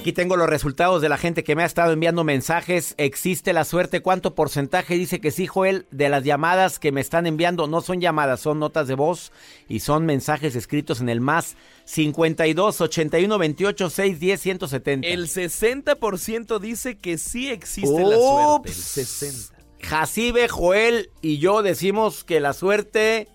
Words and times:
Aquí 0.00 0.14
tengo 0.14 0.38
los 0.38 0.48
resultados 0.48 1.02
de 1.02 1.10
la 1.10 1.18
gente 1.18 1.44
que 1.44 1.54
me 1.54 1.62
ha 1.62 1.66
estado 1.66 1.92
enviando 1.92 2.24
mensajes. 2.24 2.94
¿Existe 2.96 3.52
la 3.52 3.66
suerte? 3.66 4.00
¿Cuánto 4.00 4.34
porcentaje 4.34 4.94
dice 4.94 5.20
que 5.20 5.30
sí, 5.30 5.46
Joel? 5.46 5.86
De 5.90 6.08
las 6.08 6.24
llamadas 6.24 6.78
que 6.78 6.90
me 6.90 7.02
están 7.02 7.26
enviando, 7.26 7.66
no 7.66 7.82
son 7.82 8.00
llamadas, 8.00 8.40
son 8.40 8.58
notas 8.60 8.88
de 8.88 8.94
voz 8.94 9.30
y 9.68 9.80
son 9.80 10.06
mensajes 10.06 10.56
escritos 10.56 11.02
en 11.02 11.10
el 11.10 11.20
más 11.20 11.54
52 11.84 12.80
81 12.80 13.38
28 13.38 13.90
6 13.90 14.20
10 14.20 14.40
170. 14.40 15.06
El 15.06 15.26
60% 15.28 16.58
dice 16.60 16.96
que 16.96 17.18
sí 17.18 17.50
existe 17.50 18.00
la 18.02 18.16
suerte. 18.16 18.70
El 18.70 18.74
60. 18.74 19.54
Jacibe, 19.82 20.48
Joel 20.48 21.10
y 21.20 21.36
yo 21.36 21.62
decimos 21.62 22.24
que 22.24 22.40
la 22.40 22.54
suerte 22.54 23.28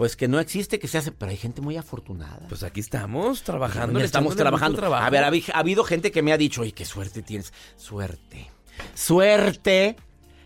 pues 0.00 0.16
que 0.16 0.28
no 0.28 0.40
existe, 0.40 0.78
que 0.78 0.88
se 0.88 0.96
hace, 0.96 1.12
pero 1.12 1.30
hay 1.30 1.36
gente 1.36 1.60
muy 1.60 1.76
afortunada. 1.76 2.46
Pues 2.48 2.62
aquí 2.62 2.80
estamos 2.80 3.42
trabajando. 3.42 3.98
Ya 3.98 4.06
estamos 4.06 4.34
trabajando. 4.34 4.82
A 4.96 5.10
ver, 5.10 5.24
ha, 5.24 5.58
habido 5.58 5.84
gente 5.84 6.10
que 6.10 6.22
me 6.22 6.32
ha 6.32 6.38
dicho, 6.38 6.62
oye, 6.62 6.72
qué 6.72 6.86
suerte 6.86 7.20
tienes. 7.20 7.52
Suerte. 7.76 8.50
Suerte. 8.94 9.96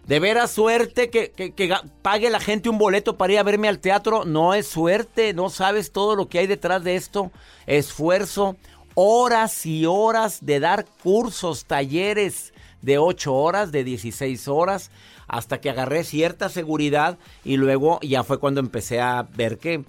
De 0.09 0.19
veras 0.19 0.51
suerte 0.51 1.09
que, 1.09 1.31
que, 1.31 1.73
pague 2.03 2.31
la 2.31 2.41
gente 2.41 2.69
un 2.69 2.79
boleto 2.79 3.17
para 3.17 3.35
ir 3.35 3.39
a 3.39 3.45
verme 3.45 3.69
al 3.69 3.79
teatro. 3.79 4.25
No 4.25 4.55
es 4.55 4.67
suerte, 4.67 5.35
no 5.35 5.51
sabes 5.51 5.93
todo 5.93 6.17
lo 6.17 6.29
que 6.29 6.41
hay 6.41 6.49
detrás 6.49 6.83
de 6.83 6.97
esto. 6.97 7.31
Esfuerzo, 7.69 8.57
horas 8.95 9.67
y 9.67 9.87
horas 9.87 10.45
de 10.45 10.59
dar 10.59 10.85
cursos, 10.85 11.65
talleres 11.65 12.53
de 12.83 12.99
8 12.99 13.33
horas, 13.33 13.71
de 13.71 13.85
16 13.85 14.49
horas 14.49 14.91
hasta 15.29 15.61
que 15.61 15.71
agarré 15.71 16.05
cierta 16.05 16.49
seguridad 16.49 17.19
y 17.45 17.57
luego 17.57 17.99
ya 18.03 18.25
fue 18.25 18.39
cuando 18.39 18.61
empecé 18.61 19.01
a 19.01 19.27
ver 19.35 19.59
que, 19.59 19.85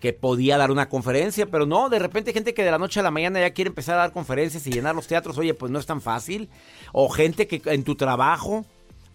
que 0.00 0.12
podía 0.12 0.58
dar 0.58 0.70
una 0.70 0.88
conferencia, 0.88 1.46
pero 1.46 1.66
no, 1.66 1.88
de 1.88 1.98
repente 1.98 2.32
gente 2.32 2.54
que 2.54 2.64
de 2.64 2.70
la 2.70 2.78
noche 2.78 3.00
a 3.00 3.02
la 3.02 3.10
mañana 3.10 3.40
ya 3.40 3.50
quiere 3.50 3.68
empezar 3.68 3.96
a 3.96 4.02
dar 4.02 4.12
conferencias 4.12 4.66
y 4.66 4.72
llenar 4.72 4.94
los 4.94 5.06
teatros, 5.06 5.38
oye, 5.38 5.54
pues 5.54 5.70
no 5.70 5.78
es 5.78 5.86
tan 5.86 6.00
fácil, 6.00 6.48
o 6.92 7.08
gente 7.08 7.46
que 7.46 7.60
en 7.72 7.84
tu 7.84 7.94
trabajo... 7.94 8.64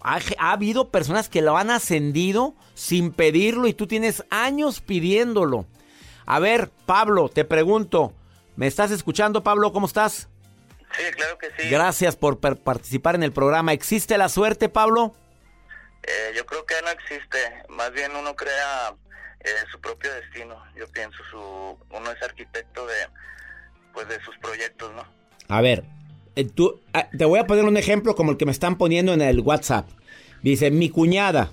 Ha, 0.05 0.19
ha 0.37 0.51
habido 0.51 0.89
personas 0.89 1.29
que 1.29 1.41
lo 1.41 1.55
han 1.55 1.69
ascendido 1.69 2.55
sin 2.73 3.13
pedirlo 3.13 3.69
y 3.69 3.73
tú 3.73 3.87
tienes 3.87 4.25
años 4.29 4.81
pidiéndolo. 4.81 5.65
A 6.25 6.39
ver, 6.39 6.71
Pablo, 6.85 7.29
te 7.29 7.45
pregunto, 7.45 8.11
¿me 8.57 8.67
estás 8.67 8.91
escuchando, 8.91 9.43
Pablo? 9.43 9.71
¿Cómo 9.71 9.87
estás? 9.87 10.27
Sí, 10.97 11.03
claro 11.15 11.37
que 11.37 11.47
sí. 11.57 11.69
Gracias 11.69 12.17
por 12.17 12.37
participar 12.39 13.15
en 13.15 13.23
el 13.23 13.31
programa. 13.31 13.71
¿Existe 13.71 14.17
la 14.17 14.27
suerte, 14.27 14.67
Pablo? 14.67 15.13
Eh, 16.03 16.33
yo 16.35 16.45
creo 16.45 16.65
que 16.65 16.75
no 16.83 16.89
existe, 16.89 17.37
más 17.69 17.91
bien 17.91 18.15
uno 18.15 18.35
crea 18.35 18.93
eh, 19.39 19.49
su 19.71 19.79
propio 19.79 20.13
destino. 20.13 20.61
Yo 20.75 20.87
pienso 20.89 21.17
su 21.29 21.37
uno 21.37 22.11
es 22.11 22.21
arquitecto 22.21 22.85
de 22.85 22.95
pues 23.93 24.07
de 24.07 24.19
sus 24.23 24.35
proyectos, 24.37 24.91
¿no? 24.95 25.05
A 25.47 25.61
ver, 25.61 25.83
eh, 26.35 26.45
tú, 26.45 26.81
ah, 26.93 27.07
te 27.15 27.25
voy 27.25 27.39
a 27.39 27.47
poner 27.47 27.65
un 27.65 27.77
ejemplo 27.77 28.15
como 28.15 28.31
el 28.31 28.37
que 28.37 28.45
me 28.45 28.51
están 28.51 28.77
poniendo 28.77 29.13
en 29.13 29.21
el 29.21 29.39
WhatsApp. 29.39 29.87
Dice, 30.41 30.71
mi 30.71 30.89
cuñada. 30.89 31.51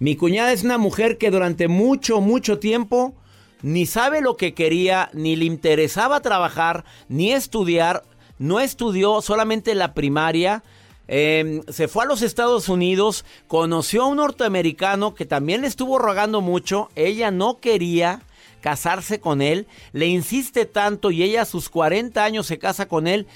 Mi 0.00 0.16
cuñada 0.16 0.52
es 0.52 0.64
una 0.64 0.78
mujer 0.78 1.18
que 1.18 1.30
durante 1.30 1.68
mucho, 1.68 2.20
mucho 2.20 2.58
tiempo 2.58 3.14
ni 3.62 3.86
sabe 3.86 4.20
lo 4.20 4.36
que 4.36 4.54
quería, 4.54 5.10
ni 5.12 5.34
le 5.34 5.44
interesaba 5.44 6.20
trabajar, 6.20 6.84
ni 7.08 7.32
estudiar. 7.32 8.04
No 8.38 8.60
estudió 8.60 9.20
solamente 9.20 9.74
la 9.74 9.94
primaria 9.94 10.62
Em, 11.08 11.62
se 11.68 11.88
fue 11.88 12.04
a 12.04 12.06
los 12.06 12.20
Estados 12.20 12.68
Unidos, 12.68 13.24
conoció 13.46 14.02
a 14.02 14.06
un 14.08 14.18
norteamericano 14.18 15.14
que 15.14 15.24
también 15.24 15.62
le 15.62 15.66
estuvo 15.66 15.98
rogando 15.98 16.42
mucho, 16.42 16.90
ella 16.94 17.30
no 17.30 17.58
quería 17.60 18.20
casarse 18.60 19.18
con 19.18 19.40
él, 19.40 19.66
le 19.92 20.06
insiste 20.06 20.66
tanto 20.66 21.10
y 21.10 21.22
ella 21.22 21.42
a 21.42 21.46
sus 21.46 21.70
40 21.70 22.22
años 22.22 22.46
se 22.46 22.58
casa 22.58 22.88
con 22.88 23.06
él 23.06 23.26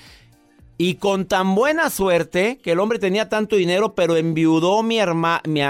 y 0.76 0.96
con 0.96 1.24
tan 1.24 1.54
buena 1.54 1.88
suerte 1.88 2.58
que 2.62 2.72
el 2.72 2.80
hombre 2.80 2.98
tenía 2.98 3.30
tanto 3.30 3.56
dinero, 3.56 3.94
pero 3.94 4.16
enviudó 4.16 4.82
mi, 4.82 4.98
mi, 5.46 5.60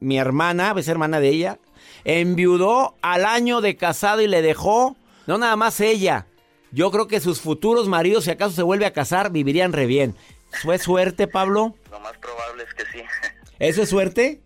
mi 0.00 0.16
hermana, 0.16 0.74
es 0.78 0.88
hermana 0.88 1.20
de 1.20 1.28
ella, 1.28 1.58
enviudó 2.04 2.94
al 3.02 3.26
año 3.26 3.60
de 3.60 3.76
casado 3.76 4.22
y 4.22 4.28
le 4.28 4.40
dejó, 4.40 4.96
no 5.26 5.36
nada 5.36 5.56
más 5.56 5.80
ella, 5.80 6.26
yo 6.72 6.90
creo 6.90 7.08
que 7.08 7.20
sus 7.20 7.40
futuros 7.40 7.88
maridos, 7.88 8.24
si 8.24 8.30
acaso 8.30 8.54
se 8.54 8.62
vuelve 8.62 8.86
a 8.86 8.92
casar, 8.92 9.32
vivirían 9.32 9.72
re 9.72 9.86
bien. 9.86 10.14
¿Fue 10.50 10.78
suerte, 10.78 11.26
Pablo? 11.26 11.74
Lo 11.90 12.00
más 12.00 12.16
probable 12.18 12.64
es 12.64 12.74
que 12.74 12.84
sí. 12.92 13.04
¿Eso 13.58 13.82
es 13.82 13.88
suerte? 13.88 14.42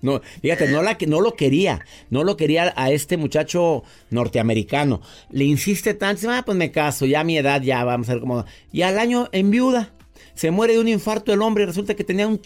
No, 0.00 0.20
fíjate, 0.42 0.68
no, 0.68 0.82
la, 0.82 0.96
no 1.06 1.20
lo 1.20 1.34
quería, 1.34 1.84
no 2.10 2.22
lo 2.22 2.36
quería 2.36 2.72
a 2.76 2.90
este 2.90 3.16
muchacho 3.16 3.82
norteamericano. 4.10 5.00
Le 5.30 5.44
insiste 5.44 5.94
tanto, 5.94 6.30
ah, 6.30 6.42
pues 6.44 6.56
me 6.56 6.70
caso, 6.70 7.04
ya 7.06 7.20
a 7.20 7.24
mi 7.24 7.36
edad 7.36 7.62
ya 7.62 7.82
vamos 7.84 8.08
a 8.08 8.12
ver 8.12 8.20
cómo. 8.20 8.44
Y 8.70 8.82
al 8.82 8.98
año 8.98 9.28
en 9.32 9.50
viuda, 9.50 9.92
se 10.34 10.50
muere 10.50 10.74
de 10.74 10.80
un 10.80 10.88
infarto 10.88 11.32
el 11.32 11.42
hombre 11.42 11.64
y 11.64 11.66
resulta 11.66 11.94
que 11.94 12.04
tenía 12.04 12.28
un, 12.28 12.40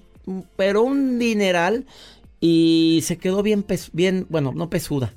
pero 0.56 0.82
un 0.82 1.18
dineral 1.18 1.86
y 2.40 3.00
se 3.04 3.18
quedó 3.18 3.42
bien, 3.42 3.66
bien 3.92 4.26
bueno, 4.30 4.52
no 4.54 4.70
pesuda, 4.70 5.12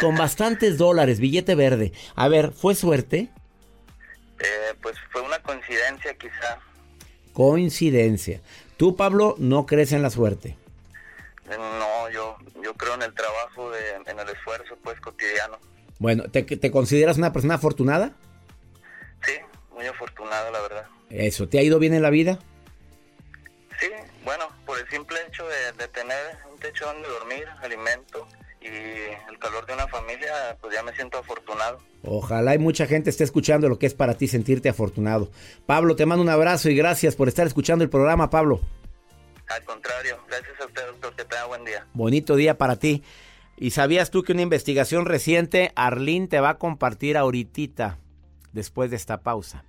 con 0.00 0.16
bastantes 0.16 0.78
dólares, 0.78 1.18
billete 1.18 1.54
verde. 1.54 1.92
A 2.14 2.28
ver, 2.28 2.52
¿fue 2.52 2.74
suerte? 2.74 3.30
Eh, 4.38 4.74
pues 4.82 4.96
fue 5.10 5.22
una 5.22 5.38
coincidencia 5.64 6.14
quizá. 6.14 6.58
Coincidencia. 7.32 8.40
¿Tú, 8.76 8.96
Pablo, 8.96 9.34
no 9.38 9.66
crees 9.66 9.92
en 9.92 10.02
la 10.02 10.10
suerte? 10.10 10.56
No, 11.48 12.10
yo, 12.10 12.36
yo 12.62 12.74
creo 12.74 12.94
en 12.94 13.02
el 13.02 13.14
trabajo, 13.14 13.70
en 13.74 14.18
el 14.18 14.28
esfuerzo 14.28 14.76
pues 14.82 15.00
cotidiano. 15.00 15.58
Bueno, 15.98 16.24
¿te, 16.24 16.42
¿te 16.42 16.70
consideras 16.70 17.18
una 17.18 17.32
persona 17.32 17.54
afortunada? 17.54 18.12
Sí, 19.24 19.34
muy 19.72 19.86
afortunada, 19.86 20.50
la 20.50 20.60
verdad. 20.60 20.86
Eso, 21.10 21.48
¿te 21.48 21.58
ha 21.58 21.62
ido 21.62 21.78
bien 21.78 21.94
en 21.94 22.02
la 22.02 22.10
vida? 22.10 22.38
Sí, 23.78 23.88
bueno, 24.24 24.48
por 24.64 24.78
el 24.78 24.88
simple 24.88 25.18
hecho 25.26 25.46
de, 25.46 25.72
de 25.72 25.88
tener 25.88 26.38
un 26.50 26.58
techo 26.58 26.86
donde 26.86 27.08
dormir, 27.08 27.46
alimento, 27.60 28.26
y 28.64 29.30
el 29.30 29.38
calor 29.38 29.66
de 29.66 29.74
una 29.74 29.86
familia, 29.86 30.56
pues 30.60 30.74
ya 30.74 30.82
me 30.82 30.92
siento 30.94 31.18
afortunado. 31.18 31.78
Ojalá 32.02 32.52
hay 32.52 32.58
mucha 32.58 32.86
gente 32.86 33.10
esté 33.10 33.24
escuchando 33.24 33.68
lo 33.68 33.78
que 33.78 33.86
es 33.86 33.94
para 33.94 34.14
ti 34.14 34.26
sentirte 34.26 34.70
afortunado. 34.70 35.30
Pablo, 35.66 35.96
te 35.96 36.06
mando 36.06 36.22
un 36.22 36.30
abrazo 36.30 36.70
y 36.70 36.76
gracias 36.76 37.14
por 37.14 37.28
estar 37.28 37.46
escuchando 37.46 37.84
el 37.84 37.90
programa, 37.90 38.30
Pablo. 38.30 38.60
Al 39.48 39.62
contrario, 39.64 40.18
gracias 40.26 40.58
a 40.60 40.64
usted, 40.64 40.86
doctor, 40.86 41.14
que 41.14 41.24
tenga 41.24 41.44
buen 41.44 41.64
día. 41.64 41.86
Bonito 41.92 42.36
día 42.36 42.56
para 42.56 42.76
ti. 42.76 43.02
¿Y 43.56 43.70
sabías 43.70 44.10
tú 44.10 44.22
que 44.22 44.32
una 44.32 44.42
investigación 44.42 45.04
reciente, 45.04 45.72
Arlín 45.76 46.28
te 46.28 46.40
va 46.40 46.50
a 46.50 46.58
compartir 46.58 47.16
ahorita, 47.18 47.98
después 48.52 48.90
de 48.90 48.96
esta 48.96 49.20
pausa? 49.20 49.64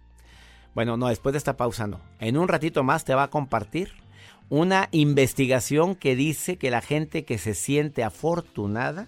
Bueno, 0.74 0.98
no, 0.98 1.10
después 1.10 1.34
de 1.34 1.38
esta 1.38 1.58
pausa 1.58 1.86
no. 1.86 2.00
En 2.20 2.38
un 2.38 2.48
ratito 2.48 2.84
más 2.84 3.04
te 3.04 3.14
va 3.14 3.24
a 3.24 3.30
compartir 3.30 3.94
una 4.50 4.90
investigación 4.92 5.96
que 5.96 6.16
dice 6.16 6.58
que 6.58 6.72
la 6.72 6.82
gente 6.82 7.26
que 7.26 7.38
se 7.38 7.54
siente 7.54 8.04
afortunada 8.04 9.08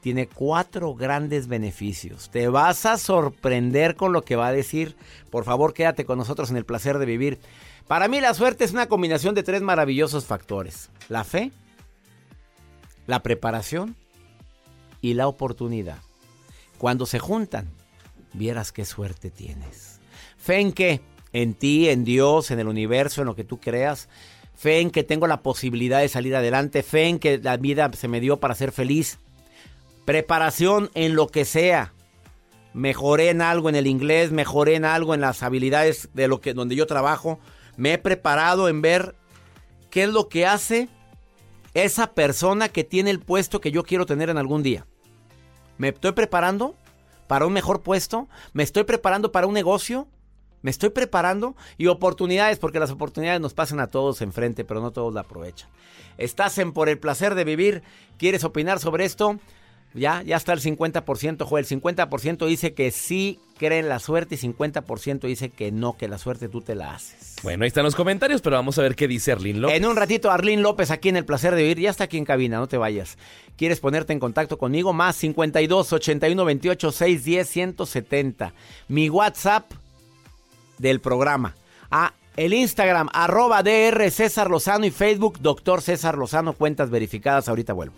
tiene 0.00 0.26
cuatro 0.26 0.94
grandes 0.94 1.46
beneficios. 1.46 2.28
Te 2.30 2.48
vas 2.48 2.86
a 2.86 2.98
sorprender 2.98 3.94
con 3.94 4.12
lo 4.12 4.22
que 4.22 4.34
va 4.34 4.48
a 4.48 4.52
decir. 4.52 4.96
Por 5.30 5.44
favor, 5.44 5.74
quédate 5.74 6.04
con 6.04 6.18
nosotros 6.18 6.50
en 6.50 6.56
el 6.56 6.64
placer 6.64 6.98
de 6.98 7.06
vivir. 7.06 7.38
Para 7.86 8.08
mí 8.08 8.20
la 8.20 8.34
suerte 8.34 8.64
es 8.64 8.72
una 8.72 8.86
combinación 8.86 9.34
de 9.34 9.44
tres 9.44 9.62
maravillosos 9.62 10.24
factores. 10.24 10.90
La 11.08 11.22
fe, 11.22 11.52
la 13.06 13.22
preparación 13.22 13.96
y 15.00 15.14
la 15.14 15.28
oportunidad. 15.28 15.98
Cuando 16.78 17.06
se 17.06 17.20
juntan, 17.20 17.70
vieras 18.32 18.72
qué 18.72 18.84
suerte 18.84 19.30
tienes. 19.30 20.00
Fe 20.36 20.58
en 20.58 20.72
qué? 20.72 21.00
En 21.32 21.54
ti, 21.54 21.88
en 21.88 22.04
Dios, 22.04 22.50
en 22.50 22.58
el 22.60 22.68
universo, 22.68 23.22
en 23.22 23.26
lo 23.26 23.36
que 23.36 23.44
tú 23.44 23.58
creas. 23.58 24.08
Fe 24.54 24.80
en 24.80 24.90
que 24.90 25.02
tengo 25.02 25.26
la 25.26 25.42
posibilidad 25.42 26.00
de 26.00 26.08
salir 26.08 26.36
adelante. 26.36 26.82
Fe 26.82 27.06
en 27.06 27.18
que 27.18 27.38
la 27.38 27.56
vida 27.56 27.90
se 27.92 28.08
me 28.08 28.20
dio 28.20 28.38
para 28.38 28.54
ser 28.54 28.72
feliz. 28.72 29.18
Preparación 30.04 30.90
en 30.94 31.14
lo 31.14 31.28
que 31.28 31.44
sea. 31.44 31.92
Mejoré 32.74 33.30
en 33.30 33.42
algo 33.42 33.68
en 33.68 33.76
el 33.76 33.86
inglés, 33.86 34.32
mejoré 34.32 34.74
en 34.74 34.84
algo 34.84 35.14
en 35.14 35.20
las 35.20 35.42
habilidades 35.42 36.08
de 36.14 36.28
lo 36.28 36.40
que 36.40 36.54
donde 36.54 36.76
yo 36.76 36.86
trabajo. 36.86 37.38
Me 37.76 37.94
he 37.94 37.98
preparado 37.98 38.68
en 38.68 38.82
ver 38.82 39.14
qué 39.90 40.04
es 40.04 40.08
lo 40.08 40.28
que 40.28 40.46
hace 40.46 40.88
esa 41.74 42.12
persona 42.12 42.68
que 42.68 42.84
tiene 42.84 43.10
el 43.10 43.20
puesto 43.20 43.60
que 43.60 43.70
yo 43.70 43.82
quiero 43.84 44.06
tener 44.06 44.30
en 44.30 44.38
algún 44.38 44.62
día. 44.62 44.86
Me 45.78 45.88
estoy 45.88 46.12
preparando 46.12 46.76
para 47.26 47.46
un 47.46 47.52
mejor 47.52 47.82
puesto, 47.82 48.28
me 48.52 48.62
estoy 48.62 48.84
preparando 48.84 49.32
para 49.32 49.46
un 49.46 49.54
negocio, 49.54 50.06
me 50.62 50.70
estoy 50.70 50.90
preparando 50.90 51.54
y 51.76 51.88
oportunidades, 51.88 52.58
porque 52.58 52.80
las 52.80 52.90
oportunidades 52.90 53.40
nos 53.40 53.54
pasan 53.54 53.80
a 53.80 53.88
todos 53.88 54.22
enfrente, 54.22 54.64
pero 54.64 54.80
no 54.80 54.90
todos 54.90 55.12
la 55.12 55.20
aprovechan. 55.20 55.68
Estás 56.18 56.58
en 56.58 56.72
Por 56.72 56.88
el 56.88 56.98
placer 56.98 57.34
de 57.34 57.44
vivir, 57.44 57.82
¿quieres 58.18 58.44
opinar 58.44 58.78
sobre 58.78 59.04
esto? 59.04 59.38
Ya, 59.94 60.22
ya 60.22 60.36
está 60.36 60.52
el 60.54 60.60
50%, 60.60 61.44
Joel. 61.44 61.66
El 61.68 61.80
50% 61.80 62.46
dice 62.46 62.72
que 62.72 62.90
sí 62.90 63.38
cree 63.58 63.78
en 63.78 63.88
la 63.88 63.98
suerte 63.98 64.36
y 64.36 64.38
50% 64.38 65.20
dice 65.20 65.50
que 65.50 65.70
no, 65.70 65.96
que 65.96 66.08
la 66.08 66.18
suerte 66.18 66.48
tú 66.48 66.62
te 66.62 66.74
la 66.74 66.94
haces. 66.94 67.36
Bueno, 67.42 67.64
ahí 67.64 67.68
están 67.68 67.84
los 67.84 67.94
comentarios, 67.94 68.40
pero 68.40 68.56
vamos 68.56 68.78
a 68.78 68.82
ver 68.82 68.96
qué 68.96 69.06
dice 69.06 69.32
Arlín 69.32 69.60
López. 69.60 69.76
En 69.76 69.86
un 69.86 69.96
ratito, 69.96 70.30
Arlín 70.30 70.62
López 70.62 70.90
aquí 70.90 71.10
en 71.10 71.16
El 71.16 71.24
Placer 71.24 71.54
de 71.54 71.62
Vivir. 71.62 71.80
Ya 71.80 71.90
está 71.90 72.04
aquí 72.04 72.16
en 72.16 72.24
cabina, 72.24 72.58
no 72.58 72.68
te 72.68 72.78
vayas. 72.78 73.18
¿Quieres 73.56 73.80
ponerte 73.80 74.12
en 74.12 74.18
contacto 74.20 74.56
conmigo? 74.56 74.92
Más 74.92 75.16
52 75.16 75.92
81 75.92 76.44
28 76.44 76.92
610 76.92 77.48
170. 77.48 78.54
Mi 78.88 79.10
WhatsApp 79.10 79.72
del 80.82 81.00
programa. 81.00 81.54
Ah, 81.90 82.12
el 82.36 82.52
Instagram, 82.52 83.08
arroba 83.12 83.62
DR 83.62 84.10
César 84.10 84.50
Lozano 84.50 84.84
y 84.84 84.90
Facebook, 84.90 85.38
Doctor 85.40 85.80
César 85.80 86.18
Lozano, 86.18 86.52
cuentas 86.52 86.90
verificadas. 86.90 87.48
Ahorita 87.48 87.72
vuelvo. 87.72 87.94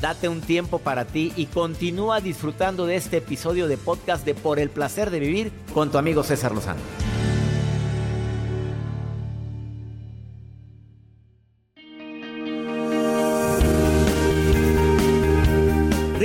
Date 0.00 0.28
un 0.28 0.42
tiempo 0.42 0.80
para 0.80 1.06
ti 1.06 1.32
y 1.34 1.46
continúa 1.46 2.20
disfrutando 2.20 2.84
de 2.84 2.96
este 2.96 3.16
episodio 3.16 3.68
de 3.68 3.78
podcast 3.78 4.26
de 4.26 4.34
Por 4.34 4.58
el 4.58 4.68
placer 4.68 5.10
de 5.10 5.18
vivir 5.18 5.50
con 5.72 5.90
tu 5.90 5.96
amigo 5.96 6.22
César 6.22 6.52
Lozano. 6.52 7.03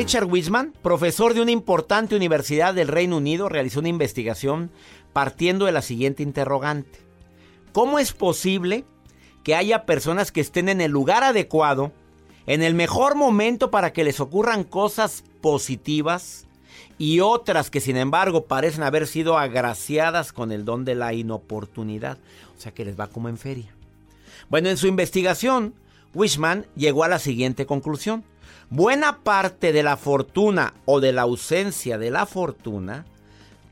Richard 0.10 0.26
Wiseman, 0.26 0.74
profesor 0.82 1.36
de 1.36 1.42
una 1.44 1.52
importante 1.52 2.16
universidad 2.16 2.74
del 2.74 2.88
Reino 2.88 3.18
Unido, 3.18 3.48
realizó 3.48 3.80
una 3.80 3.90
investigación 3.90 4.72
partiendo 5.14 5.68
de 5.68 5.72
la 5.72 5.84
siguiente 5.84 6.24
interrogante. 6.24 6.98
¿Cómo 7.74 8.00
es 8.00 8.14
posible 8.14 8.86
que 9.44 9.54
haya 9.54 9.86
personas 9.86 10.32
que 10.32 10.42
estén 10.42 10.68
en 10.68 10.82
el 10.82 10.90
lugar 10.90 11.24
adecuado 11.24 11.92
en 12.48 12.64
el 12.64 12.74
mejor 12.74 13.14
momento 13.14 13.70
para 13.70 13.94
que 13.94 14.04
les 14.04 14.20
ocurran 14.20 14.64
cosas 14.64 15.24
positivas 15.42 16.48
y 16.98 17.20
otras 17.20 17.70
que 17.70 17.80
sin 17.80 17.96
embargo 17.96 18.46
parecen 18.46 18.82
haber 18.82 19.06
sido 19.06 19.38
agraciadas 19.38 20.34
con 20.34 20.52
el 20.52 20.66
don 20.66 20.86
de 20.86 20.96
la 20.96 21.14
inoportunidad. 21.14 22.18
O 22.58 22.60
sea 22.60 22.72
que 22.72 22.84
les 22.84 23.00
va 23.00 23.06
como 23.06 23.30
en 23.30 23.38
feria. 23.38 23.76
Bueno, 24.50 24.70
en 24.70 24.78
su 24.78 24.88
investigación, 24.88 25.76
Wishman 26.16 26.66
llegó 26.76 27.04
a 27.04 27.10
la 27.10 27.20
siguiente 27.20 27.68
conclusión. 27.68 28.24
Buena 28.72 29.24
parte 29.24 29.74
de 29.74 29.82
la 29.82 29.98
fortuna 29.98 30.76
o 30.86 31.00
de 31.00 31.12
la 31.12 31.24
ausencia 31.24 31.98
de 31.98 32.12
la 32.12 32.28
fortuna 32.28 33.06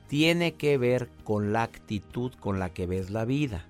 tiene 0.08 0.56
que 0.56 0.80
ver 0.80 1.10
con 1.24 1.54
la 1.54 1.62
actitud 1.62 2.32
con 2.40 2.58
la 2.58 2.74
que 2.74 2.88
ves 2.88 3.12
la 3.12 3.24
vida, 3.24 3.68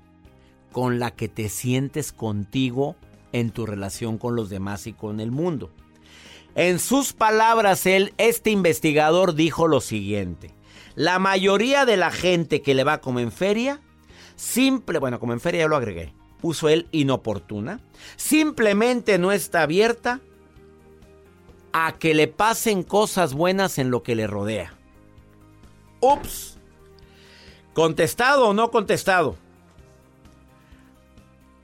con 0.71 0.99
la 0.99 1.11
que 1.11 1.27
te 1.27 1.49
sientes 1.49 2.13
contigo 2.13 2.95
en 3.33 3.51
tu 3.51 3.65
relación 3.65 4.17
con 4.17 4.37
los 4.37 4.49
demás 4.49 4.87
y 4.87 4.93
con 4.93 5.19
el 5.19 5.31
mundo. 5.31 5.69
En 6.55 6.79
sus 6.79 7.11
palabras, 7.11 7.85
él, 7.85 8.13
este 8.17 8.49
investigador 8.49 9.35
dijo 9.35 9.67
lo 9.67 9.81
siguiente. 9.81 10.55
La 10.95 11.19
mayoría 11.19 11.85
de 11.85 11.97
la 11.97 12.09
gente 12.09 12.61
que 12.61 12.73
le 12.73 12.85
va 12.85 13.01
como 13.01 13.19
en 13.19 13.33
feria, 13.33 13.81
simple, 14.37 14.97
bueno, 14.99 15.19
como 15.19 15.33
en 15.33 15.41
feria 15.41 15.61
ya 15.61 15.67
lo 15.67 15.75
agregué, 15.75 16.13
puso 16.39 16.69
él 16.69 16.87
inoportuna, 16.91 17.81
simplemente 18.15 19.19
no 19.19 19.33
está 19.33 19.63
abierta 19.63 20.21
a 21.85 21.91
que 21.91 22.15
le 22.15 22.27
pasen 22.27 22.81
cosas 22.81 23.35
buenas 23.35 23.77
en 23.77 23.91
lo 23.91 24.01
que 24.01 24.15
le 24.15 24.25
rodea. 24.25 24.73
Ups. 25.99 26.57
¿Contestado 27.73 28.47
o 28.47 28.53
no 28.55 28.71
contestado? 28.71 29.35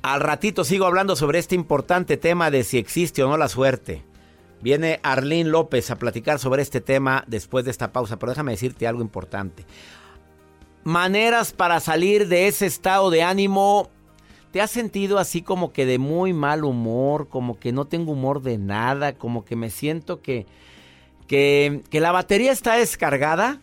Al 0.04 0.20
ratito 0.20 0.66
sigo 0.66 0.86
hablando 0.86 1.16
sobre 1.16 1.40
este 1.40 1.56
importante 1.56 2.18
tema 2.18 2.52
de 2.52 2.64
si 2.64 2.78
existe 2.78 3.24
o 3.24 3.30
no 3.30 3.38
la 3.38 3.48
suerte. 3.48 4.04
Viene 4.62 5.00
Arlín 5.02 5.50
López 5.50 5.90
a 5.90 5.98
platicar 5.98 6.38
sobre 6.38 6.62
este 6.62 6.80
tema 6.80 7.24
después 7.26 7.66
de 7.66 7.72
esta 7.72 7.92
pausa, 7.92 8.20
pero 8.20 8.34
déjame 8.34 8.52
decirte 8.52 8.86
algo 8.86 9.02
importante. 9.02 9.66
Maneras 10.84 11.54
para 11.54 11.80
salir 11.80 12.28
de 12.28 12.48
ese 12.48 12.68
estado 12.68 13.10
de 13.10 13.24
ánimo. 13.24 13.90
¿Te 14.54 14.62
has 14.62 14.70
sentido 14.70 15.18
así 15.18 15.42
como 15.42 15.74
que 15.74 15.88
de 15.88 15.98
muy 15.98 16.32
mal 16.32 16.64
humor, 16.64 17.28
como 17.28 17.58
que 17.58 17.72
no 17.72 17.86
tengo 17.86 18.12
humor 18.12 18.44
de 18.44 18.60
nada, 18.60 19.14
como 19.14 19.44
que 19.46 19.56
me 19.56 19.72
siento 19.72 20.22
que, 20.22 20.46
que, 21.28 21.82
la 21.92 22.12
batería 22.12 22.52
está 22.52 22.76
descargada? 22.76 23.62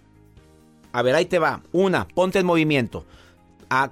A 0.90 1.02
ver, 1.02 1.14
ahí 1.14 1.26
te 1.26 1.38
va. 1.38 1.62
Una, 1.70 2.08
ponte 2.08 2.40
en 2.40 2.46
movimiento 2.46 3.06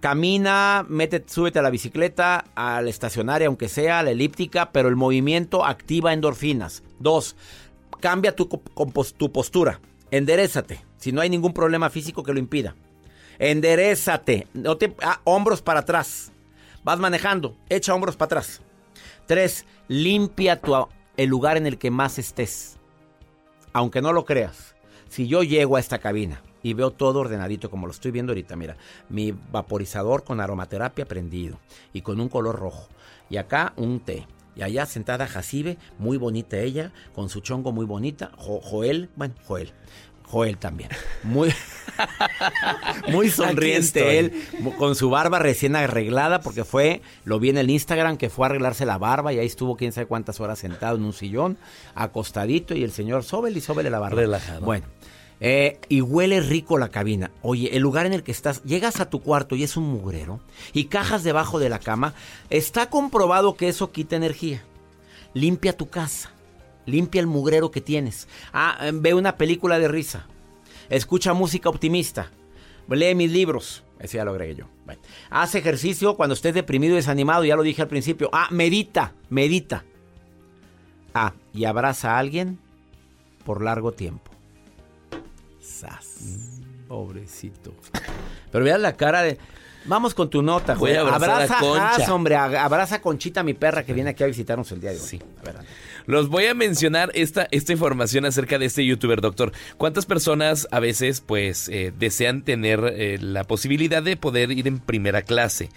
camina, 0.01 0.85
mete, 0.89 1.23
súbete 1.25 1.61
a 1.61 1.63
la 1.63 1.71
bicicleta, 1.71 2.47
a 2.57 2.83
la 2.83 2.91
estacionaria, 2.91 3.47
aunque 3.47 3.69
sea, 3.69 4.01
a 4.01 4.03
la 4.03 4.11
elíptica, 4.11 4.73
pero 4.73 4.89
el 4.89 4.97
movimiento 4.97 5.65
activa 5.65 6.13
endorfinas. 6.13 6.83
Dos, 6.99 7.37
cambia 8.01 8.35
tu, 8.35 8.47
tu 9.17 9.31
postura, 9.31 9.81
enderezate, 10.11 10.81
si 10.97 11.13
no 11.13 11.21
hay 11.21 11.31
ningún 11.31 11.53
problema 11.53 11.91
físico 11.91 12.25
que 12.25 12.33
lo 12.33 12.41
impida. 12.41 12.75
Enderezate, 13.39 14.49
no 14.53 14.77
te, 14.77 14.97
ah, 15.01 15.21
hombros 15.23 15.63
para 15.63 15.79
atrás. 15.79 16.33
Vas 16.89 16.99
manejando, 16.99 17.55
echa 17.69 17.95
hombros 17.95 18.17
para 18.17 18.29
atrás. 18.29 18.63
Tres, 19.27 19.67
limpia 19.89 20.59
tu, 20.59 20.75
el 21.19 21.29
lugar 21.29 21.59
en 21.59 21.67
el 21.67 21.77
que 21.77 21.91
más 21.91 22.19
estés. 22.19 22.79
Aunque 23.75 24.01
no 24.01 24.15
lo 24.15 24.25
creas, 24.25 24.75
si 25.11 25.29
yo 25.29 25.43
llego 25.43 25.77
a 25.77 25.81
esta 25.81 25.99
cabina 25.99 26.41
y 26.63 26.73
veo 26.73 26.91
todo 26.91 27.21
ordenadito 27.21 27.69
como 27.69 27.87
lo 27.87 27.93
estoy 27.93 28.11
viendo 28.11 28.33
ahorita. 28.33 28.57
Mira, 28.57 28.79
mi 29.11 29.33
vaporizador 29.33 30.25
con 30.25 30.41
aromaterapia 30.41 31.05
prendido 31.05 31.59
y 31.93 32.01
con 32.01 32.23
un 32.23 32.31
color 32.31 32.57
rojo. 32.59 32.89
Y 33.29 33.37
acá 33.37 33.75
un 33.77 34.01
té. 34.01 34.27
Y 34.57 34.63
allá 34.63 34.87
sentada 34.87 35.27
Jacibe, 35.27 35.77
muy 35.99 36.17
bonita 36.17 36.57
ella, 36.57 36.93
con 37.15 37.29
su 37.29 37.41
chongo 37.41 37.71
muy 37.71 37.85
bonita. 37.85 38.33
Joel, 38.39 39.11
bueno, 39.15 39.35
Joel. 39.47 39.75
Joel 40.29 40.59
también. 40.59 40.91
Muy, 41.23 41.53
muy 43.09 43.31
sonriente 43.31 44.19
él, 44.19 44.33
con 44.79 44.95
su 44.95 45.11
barba 45.11 45.39
recién 45.39 45.75
arreglada, 45.77 46.41
porque 46.41 46.65
fue, 46.65 47.03
lo 47.25 47.39
vi 47.39 47.51
en 47.51 47.59
el 47.59 47.71
Instagram, 47.71 48.17
que 48.17 48.31
fue 48.31 48.47
a 48.47 48.51
arreglarse 48.51 48.87
la 48.87 48.99
barba 48.99 49.33
y 49.33 49.39
ahí 49.39 49.47
estuvo 49.47 49.77
quién 49.77 49.93
sabe 49.93 50.07
cuántas 50.07 50.41
horas 50.41 50.59
sentado 50.59 50.97
en 50.97 51.05
un 51.05 51.13
sillón, 51.13 51.57
acostadito, 51.95 52.75
y 52.75 52.85
el 52.85 52.93
señor 52.93 53.25
sóbele 53.25 53.59
y 53.59 53.63
sóbele 53.63 53.91
la 53.91 53.99
barba. 53.99 54.21
Relajado. 54.21 54.61
Bueno, 54.61 54.87
eh, 55.41 55.79
y 55.89 56.01
huele 56.01 56.41
rico 56.41 56.79
la 56.79 56.89
cabina. 56.89 57.31
Oye, 57.43 57.77
el 57.77 57.83
lugar 57.83 58.07
en 58.07 58.13
el 58.13 58.23
que 58.23 58.33
estás, 58.33 58.63
llegas 58.65 59.01
a 59.01 59.09
tu 59.09 59.23
cuarto 59.23 59.55
y 59.57 59.63
es 59.63 59.77
un 59.77 59.85
mugrero 59.85 60.41
y 60.73 60.85
cajas 60.87 61.23
debajo 61.25 61.59
de 61.59 61.69
la 61.69 61.79
cama, 61.79 62.15
está 62.51 62.91
comprobado 62.91 63.55
que 63.55 63.69
eso 63.69 63.93
quita 63.93 64.17
energía. 64.17 64.63
Limpia 65.35 65.77
tu 65.77 65.89
casa, 65.89 66.33
limpia 66.89 67.21
el 67.21 67.27
mugrero 67.27 67.71
que 67.71 67.81
tienes. 67.81 68.29
Ah, 68.53 68.79
eh, 68.81 68.91
ve 68.93 69.15
una 69.15 69.37
película 69.37 69.79
de 69.79 69.89
risa, 69.89 70.27
escucha 70.89 71.35
música 71.35 71.69
optimista, 71.69 72.31
lee 72.89 73.15
mis 73.15 73.31
libros. 73.31 73.85
Ese 74.01 74.17
ya 74.17 74.25
lo 74.25 74.31
agregué 74.31 74.55
yo. 74.55 74.67
Haz 75.29 75.55
ejercicio 75.55 76.17
cuando 76.17 76.35
estés 76.35 76.55
deprimido 76.55 76.95
y 76.95 76.97
desanimado, 76.97 77.45
ya 77.45 77.57
lo 77.57 77.63
dije 77.63 77.83
al 77.83 77.89
principio. 77.89 78.31
Ah, 78.33 78.49
medita, 78.51 79.13
medita. 79.29 79.85
Ah, 81.15 81.35
y 81.53 81.65
abraza 81.65 82.13
a 82.13 82.19
alguien 82.19 82.59
por 83.45 83.63
largo 83.63 83.93
tiempo. 83.93 84.31
Pobrecito. 86.87 87.75
Pero 88.51 88.65
vean 88.65 88.83
la 88.83 88.97
cara 88.97 89.23
de... 89.23 89.39
Vamos 89.89 90.15
con 90.15 90.29
tu 90.31 90.43
nota, 90.43 90.75
a 90.75 90.77
güey. 90.77 90.95
a 90.97 91.01
Abraza 91.01 91.59
Concha. 91.59 91.89
Haas, 91.97 92.09
hombre. 92.11 92.37
a- 92.37 92.65
Abraza 92.65 92.97
a 92.97 93.01
Conchita, 93.01 93.43
mi 93.43 93.55
perra, 93.55 93.85
que 93.85 93.93
viene 93.95 94.11
aquí 94.11 94.23
a 94.23 94.27
visitarnos 94.27 94.71
el 94.73 94.81
día 94.81 94.91
de 94.91 94.97
hoy. 95.01 95.07
Sí. 95.07 95.21
A 95.41 95.45
ver, 95.45 95.57
Los 96.07 96.29
voy 96.29 96.47
a 96.47 96.55
mencionar 96.55 97.11
esta, 97.15 97.49
esta 97.51 97.73
información 97.73 98.25
acerca 98.25 98.59
de 98.59 98.67
este 98.67 98.85
youtuber, 98.85 99.21
doctor. 99.21 99.53
¿Cuántas 99.77 100.07
personas 100.07 100.69
a 100.71 100.81
veces 100.81 101.21
pues 101.21 101.69
eh, 101.69 101.93
desean 101.99 102.43
tener 102.43 102.81
eh, 102.97 103.19
la 103.21 103.45
posibilidad 103.45 104.03
de 104.03 104.17
poder 104.17 104.51
ir 104.53 104.69
en 104.69 104.79
primera 104.79 105.23
clase? 105.23 105.69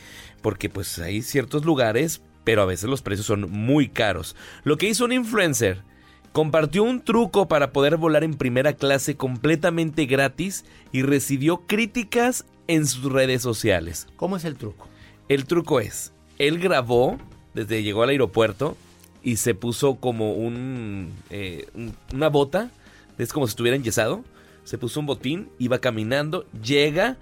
Porque 0.41 0.69
pues 0.69 0.99
hay 0.99 1.21
ciertos 1.21 1.65
lugares, 1.65 2.21
pero 2.43 2.61
a 2.61 2.65
veces 2.65 2.89
los 2.89 3.01
precios 3.01 3.27
son 3.27 3.49
muy 3.51 3.89
caros. 3.89 4.35
Lo 4.63 4.77
que 4.77 4.87
hizo 4.87 5.05
un 5.05 5.11
influencer, 5.11 5.83
compartió 6.31 6.83
un 6.83 7.01
truco 7.03 7.47
para 7.49 7.71
poder 7.71 7.97
volar 7.97 8.23
en 8.23 8.35
primera 8.35 8.73
clase 8.73 9.15
completamente 9.17 10.05
gratis 10.05 10.63
y 10.93 11.01
recibió 11.01 11.63
críticas 11.67 12.45
en 12.71 12.85
sus 12.87 13.11
redes 13.11 13.41
sociales. 13.41 14.07
¿Cómo 14.15 14.37
es 14.37 14.45
el 14.45 14.55
truco? 14.55 14.87
El 15.27 15.45
truco 15.45 15.79
es, 15.79 16.11
él 16.37 16.59
grabó 16.59 17.17
desde 17.53 17.77
que 17.77 17.83
llegó 17.83 18.03
al 18.03 18.09
aeropuerto 18.09 18.77
y 19.23 19.37
se 19.37 19.53
puso 19.55 19.95
como 19.95 20.33
un, 20.33 21.11
eh, 21.29 21.67
un- 21.73 21.95
una 22.13 22.29
bota, 22.29 22.71
es 23.17 23.31
como 23.33 23.45
si 23.47 23.51
estuviera 23.51 23.75
enyesado, 23.77 24.23
se 24.63 24.77
puso 24.77 24.99
un 24.99 25.05
botín, 25.05 25.49
iba 25.59 25.79
caminando, 25.79 26.45
llega, 26.63 27.17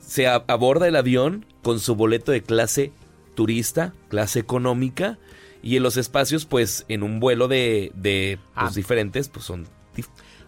se 0.00 0.26
aborda 0.26 0.88
el 0.88 0.96
avión 0.96 1.44
con 1.62 1.78
su 1.80 1.94
boleto 1.94 2.32
de 2.32 2.42
clase 2.42 2.92
turista, 3.34 3.92
clase 4.08 4.38
económica, 4.40 5.18
y 5.62 5.76
en 5.76 5.82
los 5.84 5.96
espacios, 5.96 6.44
pues 6.44 6.84
en 6.88 7.02
un 7.02 7.20
vuelo 7.20 7.48
de, 7.48 7.92
de 7.94 8.38
pues, 8.54 8.66
Ah. 8.70 8.72
diferentes, 8.74 9.28
pues 9.28 9.44
son... 9.44 9.66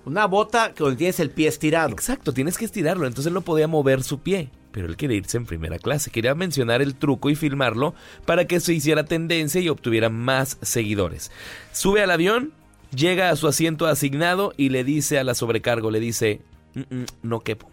Una 0.06 0.26
bota 0.26 0.72
que 0.74 0.84
tienes 0.96 1.18
el 1.20 1.30
pie 1.30 1.48
estirado. 1.48 1.90
Exacto, 1.90 2.32
tienes 2.32 2.58
que 2.58 2.64
estirarlo, 2.64 3.06
entonces 3.06 3.28
él 3.28 3.34
no 3.34 3.40
podía 3.40 3.68
mover 3.68 4.02
su 4.02 4.20
pie. 4.20 4.50
Pero 4.70 4.86
él 4.86 4.96
quería 4.96 5.16
irse 5.16 5.36
en 5.36 5.46
primera 5.46 5.78
clase. 5.78 6.10
Quería 6.10 6.34
mencionar 6.34 6.82
el 6.82 6.94
truco 6.94 7.30
y 7.30 7.36
filmarlo 7.36 7.94
para 8.26 8.46
que 8.46 8.60
se 8.60 8.74
hiciera 8.74 9.04
tendencia 9.04 9.60
y 9.60 9.68
obtuviera 9.68 10.10
más 10.10 10.58
seguidores. 10.62 11.30
Sube 11.72 12.02
al 12.02 12.10
avión, 12.10 12.52
llega 12.94 13.30
a 13.30 13.36
su 13.36 13.46
asiento 13.46 13.86
asignado 13.86 14.52
y 14.56 14.70
le 14.70 14.84
dice 14.84 15.18
a 15.18 15.24
la 15.24 15.34
sobrecargo, 15.34 15.90
le 15.90 16.00
dice, 16.00 16.40
"Mm, 16.74 16.80
mm, 16.80 17.04
no 17.22 17.40
quepo. 17.40 17.70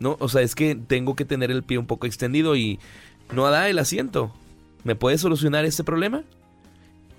No, 0.00 0.16
o 0.18 0.28
sea, 0.28 0.42
es 0.42 0.54
que 0.54 0.74
tengo 0.74 1.14
que 1.14 1.24
tener 1.24 1.50
el 1.50 1.62
pie 1.62 1.78
un 1.78 1.86
poco 1.86 2.06
extendido 2.06 2.56
y 2.56 2.78
no 3.32 3.48
da 3.50 3.68
el 3.68 3.78
asiento. 3.78 4.32
¿Me 4.84 4.94
puedes 4.94 5.20
solucionar 5.20 5.64
este 5.64 5.84
problema? 5.84 6.22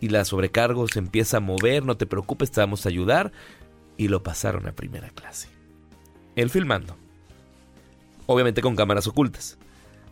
Y 0.02 0.10
la 0.10 0.26
sobrecargo 0.26 0.88
se 0.88 1.00
empieza 1.00 1.38
a 1.38 1.42
mover, 1.42 1.86
no 1.86 1.98
te 1.98 2.06
preocupes, 2.06 2.52
te 2.52 2.62
vamos 2.62 2.86
a 2.86 2.90
ayudar. 2.90 3.32
Y 4.00 4.08
lo 4.08 4.24
pasaron 4.24 4.66
a 4.66 4.72
primera 4.72 5.10
clase. 5.10 5.50
Él 6.38 6.50
filmando. 6.50 6.96
Obviamente 8.28 8.62
con 8.62 8.78
cámaras 8.78 9.08
ocultas. 9.08 9.58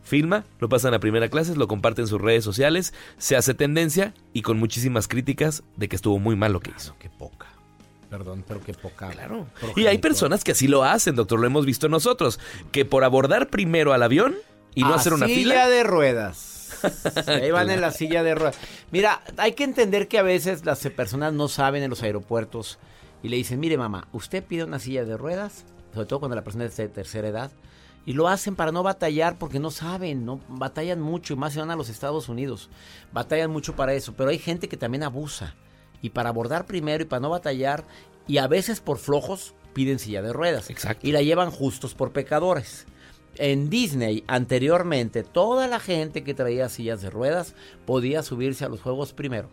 Filma, 0.03 0.43
lo 0.59 0.67
pasan 0.67 0.93
a 0.93 0.99
primera 0.99 1.29
clase, 1.29 1.55
lo 1.55 1.69
comparte 1.69 2.01
en 2.01 2.07
sus 2.07 2.19
redes 2.19 2.43
sociales, 2.43 2.93
se 3.17 3.37
hace 3.37 3.53
tendencia 3.53 4.13
y 4.33 4.41
con 4.41 4.59
muchísimas 4.59 5.07
críticas 5.07 5.63
de 5.77 5.87
que 5.87 5.95
estuvo 5.95 6.19
muy 6.19 6.35
mal 6.35 6.51
lo 6.51 6.59
que 6.59 6.71
hizo. 6.77 6.95
Qué 6.99 7.09
poca. 7.09 7.47
Perdón, 8.09 8.43
pero 8.45 8.61
qué 8.61 8.73
poca. 8.73 9.07
Claro. 9.09 9.47
Y 9.77 9.85
hay 9.85 9.99
personas 9.99 10.43
que 10.43 10.51
así 10.51 10.67
lo 10.67 10.83
hacen, 10.83 11.15
doctor, 11.15 11.39
lo 11.39 11.47
hemos 11.47 11.65
visto 11.65 11.87
nosotros, 11.87 12.41
que 12.73 12.83
por 12.83 13.05
abordar 13.05 13.47
primero 13.49 13.93
al 13.93 14.03
avión 14.03 14.35
y 14.75 14.81
no 14.81 14.93
A 14.93 14.95
hacer 14.95 15.13
una 15.13 15.27
silla 15.27 15.37
fila. 15.39 15.69
de 15.69 15.83
ruedas. 15.83 16.71
Ahí 17.27 17.51
van 17.51 17.69
en 17.69 17.79
la 17.79 17.91
silla 17.91 18.21
de 18.21 18.35
ruedas. 18.35 18.57
Mira, 18.91 19.21
hay 19.37 19.53
que 19.53 19.63
entender 19.63 20.09
que 20.09 20.17
a 20.19 20.23
veces 20.23 20.65
las 20.65 20.79
personas 20.89 21.31
no 21.31 21.47
saben 21.47 21.83
en 21.83 21.89
los 21.89 22.03
aeropuertos 22.03 22.79
y 23.23 23.29
le 23.29 23.37
dicen, 23.37 23.59
mire 23.59 23.77
mamá, 23.77 24.07
usted 24.11 24.43
pide 24.43 24.63
una 24.63 24.79
silla 24.79 25.05
de 25.05 25.17
ruedas, 25.17 25.65
sobre 25.93 26.07
todo 26.07 26.19
cuando 26.19 26.35
la 26.35 26.43
persona 26.43 26.65
es 26.65 26.77
de 26.77 26.89
tercera 26.89 27.27
edad, 27.27 27.51
y 28.05 28.13
lo 28.13 28.29
hacen 28.29 28.55
para 28.55 28.71
no 28.71 28.83
batallar 28.83 29.37
porque 29.37 29.59
no 29.59 29.69
saben, 29.69 30.25
no 30.25 30.39
batallan 30.47 31.01
mucho 31.01 31.33
y 31.33 31.37
más 31.37 31.53
se 31.53 31.59
van 31.59 31.71
a 31.71 31.75
los 31.75 31.89
Estados 31.89 32.29
Unidos. 32.29 32.69
Batallan 33.11 33.51
mucho 33.51 33.75
para 33.75 33.93
eso, 33.93 34.13
pero 34.15 34.29
hay 34.29 34.39
gente 34.39 34.69
que 34.69 34.77
también 34.77 35.03
abusa. 35.03 35.55
Y 36.01 36.11
para 36.11 36.29
abordar 36.29 36.65
primero 36.65 37.03
y 37.03 37.07
para 37.07 37.19
no 37.19 37.29
batallar, 37.29 37.83
y 38.25 38.37
a 38.37 38.47
veces 38.47 38.79
por 38.79 38.97
flojos 38.97 39.55
piden 39.73 39.99
silla 39.99 40.21
de 40.21 40.31
ruedas. 40.31 40.69
Exacto. 40.69 41.05
Y 41.05 41.11
la 41.11 41.21
llevan 41.21 41.51
justos 41.51 41.95
por 41.95 42.13
pecadores. 42.13 42.85
En 43.35 43.69
Disney, 43.69 44.23
anteriormente, 44.27 45.23
toda 45.23 45.67
la 45.67 45.79
gente 45.79 46.23
que 46.23 46.33
traía 46.33 46.69
sillas 46.69 47.01
de 47.01 47.09
ruedas 47.09 47.55
podía 47.85 48.23
subirse 48.23 48.63
a 48.63 48.69
los 48.69 48.81
juegos 48.81 49.11
primero. 49.11 49.49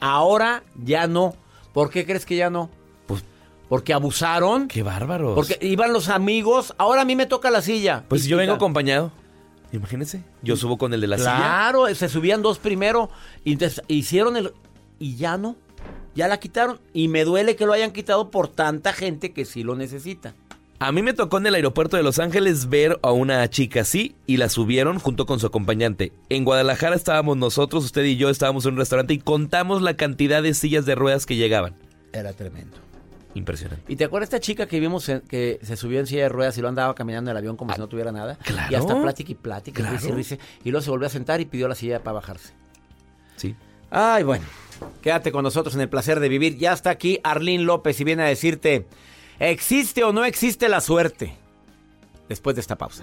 Ahora 0.00 0.64
ya 0.76 1.06
no. 1.06 1.36
¿Por 1.72 1.90
qué 1.90 2.04
crees 2.04 2.26
que 2.26 2.36
ya 2.36 2.50
no? 2.50 2.70
Pues- 3.06 3.24
porque 3.68 3.92
abusaron. 3.92 4.68
Qué 4.68 4.82
bárbaros. 4.82 5.34
Porque 5.34 5.58
iban 5.60 5.92
los 5.92 6.08
amigos. 6.08 6.74
Ahora 6.78 7.02
a 7.02 7.04
mí 7.04 7.14
me 7.16 7.26
toca 7.26 7.50
la 7.50 7.62
silla. 7.62 8.04
pues 8.08 8.24
yo 8.24 8.36
vengo 8.36 8.54
acompañado. 8.54 9.12
Imagínense, 9.72 10.24
yo 10.42 10.56
subo 10.56 10.76
con 10.78 10.92
el 10.92 11.00
de 11.00 11.06
la 11.06 11.18
silla. 11.18 11.36
Claro, 11.36 11.94
se 11.94 12.08
subían 12.08 12.42
dos 12.42 12.58
primero. 12.58 13.08
Y 13.44 13.52
entonces 13.52 13.82
hicieron 13.86 14.36
el. 14.36 14.52
Y 14.98 15.14
ya 15.16 15.38
no. 15.38 15.54
Ya 16.16 16.26
la 16.26 16.40
quitaron. 16.40 16.80
Y 16.92 17.06
me 17.06 17.24
duele 17.24 17.54
que 17.54 17.66
lo 17.66 17.72
hayan 17.72 17.92
quitado 17.92 18.30
por 18.30 18.48
tanta 18.48 18.92
gente 18.92 19.32
que 19.32 19.44
sí 19.44 19.62
lo 19.62 19.76
necesita. 19.76 20.34
A 20.82 20.92
mí 20.92 21.02
me 21.02 21.12
tocó 21.12 21.36
en 21.36 21.46
el 21.46 21.54
aeropuerto 21.54 21.98
de 21.98 22.02
Los 22.02 22.18
Ángeles 22.18 22.70
ver 22.70 22.98
a 23.02 23.12
una 23.12 23.48
chica 23.50 23.82
así 23.82 24.14
y 24.26 24.38
la 24.38 24.48
subieron 24.48 24.98
junto 24.98 25.26
con 25.26 25.38
su 25.38 25.46
acompañante. 25.46 26.12
En 26.30 26.44
Guadalajara 26.44 26.96
estábamos 26.96 27.36
nosotros, 27.36 27.84
usted 27.84 28.02
y 28.04 28.16
yo 28.16 28.30
estábamos 28.30 28.64
en 28.64 28.72
un 28.72 28.78
restaurante 28.78 29.12
y 29.12 29.18
contamos 29.18 29.82
la 29.82 29.94
cantidad 29.94 30.42
de 30.42 30.54
sillas 30.54 30.86
de 30.86 30.94
ruedas 30.94 31.26
que 31.26 31.36
llegaban. 31.36 31.74
Era 32.14 32.32
tremendo. 32.32 32.78
Impresionante. 33.34 33.84
¿Y 33.92 33.96
te 33.96 34.04
acuerdas 34.04 34.30
de 34.30 34.38
esta 34.38 34.44
chica 34.44 34.66
que 34.66 34.80
vimos 34.80 35.06
en- 35.10 35.20
que 35.20 35.60
se 35.62 35.76
subió 35.76 36.00
en 36.00 36.06
silla 36.06 36.22
de 36.22 36.28
ruedas 36.30 36.56
y 36.56 36.62
lo 36.62 36.68
andaba 36.68 36.94
caminando 36.94 37.30
en 37.30 37.36
el 37.36 37.38
avión 37.38 37.56
como 37.58 37.74
si 37.74 37.78
no 37.78 37.86
tuviera 37.86 38.10
nada? 38.10 38.38
claro. 38.42 38.72
Y 38.72 38.74
hasta 38.74 39.00
plática 39.02 39.32
y 39.32 39.34
plática, 39.34 39.82
Claro. 39.82 40.08
y 40.08 40.12
risa, 40.12 40.38
Y 40.64 40.70
luego 40.70 40.82
se 40.82 40.90
volvió 40.90 41.06
a 41.06 41.10
sentar 41.10 41.42
y 41.42 41.44
pidió 41.44 41.68
la 41.68 41.74
silla 41.74 42.02
para 42.02 42.14
bajarse. 42.14 42.54
Sí. 43.36 43.54
Ay, 43.90 44.22
bueno. 44.22 44.44
Quédate 45.02 45.30
con 45.30 45.42
nosotros 45.42 45.74
en 45.74 45.82
el 45.82 45.90
placer 45.90 46.20
de 46.20 46.28
vivir. 46.30 46.56
Ya 46.56 46.72
está 46.72 46.88
aquí 46.88 47.20
Arlín 47.22 47.66
López 47.66 48.00
y 48.00 48.04
viene 48.04 48.22
a 48.22 48.26
decirte, 48.26 48.86
¿existe 49.40 50.04
o 50.04 50.12
no 50.12 50.24
existe 50.24 50.68
la 50.68 50.80
suerte? 50.80 51.34
Después 52.28 52.54
de 52.54 52.60
esta 52.60 52.76
pausa. 52.76 53.02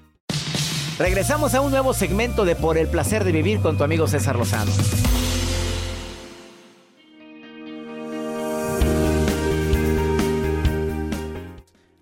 Regresamos 1.01 1.55
a 1.55 1.61
un 1.61 1.71
nuevo 1.71 1.95
segmento 1.95 2.45
de 2.45 2.55
Por 2.55 2.77
el 2.77 2.87
placer 2.87 3.23
de 3.23 3.31
vivir 3.31 3.59
con 3.59 3.75
tu 3.75 3.83
amigo 3.83 4.05
César 4.05 4.35
Lozano. 4.35 4.71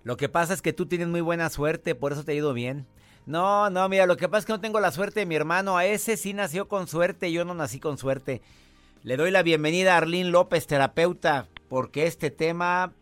Lo 0.04 0.18
que 0.18 0.28
pasa 0.28 0.52
es 0.52 0.60
que 0.60 0.74
tú 0.74 0.84
tienes 0.84 1.08
muy 1.08 1.22
buena 1.22 1.48
suerte, 1.48 1.94
por 1.94 2.12
eso 2.12 2.24
te 2.24 2.32
ha 2.32 2.34
ido 2.34 2.52
bien. 2.52 2.86
No, 3.24 3.70
no, 3.70 3.88
mira, 3.88 4.04
lo 4.04 4.18
que 4.18 4.28
pasa 4.28 4.40
es 4.40 4.44
que 4.44 4.52
no 4.52 4.60
tengo 4.60 4.80
la 4.80 4.92
suerte 4.92 5.20
de 5.20 5.26
mi 5.26 5.34
hermano. 5.34 5.78
A 5.78 5.86
ese 5.86 6.18
sí 6.18 6.34
nació 6.34 6.68
con 6.68 6.86
suerte, 6.86 7.32
yo 7.32 7.46
no 7.46 7.54
nací 7.54 7.80
con 7.80 7.96
suerte. 7.96 8.42
Le 9.02 9.16
doy 9.16 9.30
la 9.30 9.42
bienvenida 9.42 9.94
a 9.94 9.96
Arlín 9.96 10.30
López, 10.30 10.66
terapeuta, 10.66 11.48
porque 11.70 12.06
este 12.06 12.30
tema 12.30 12.92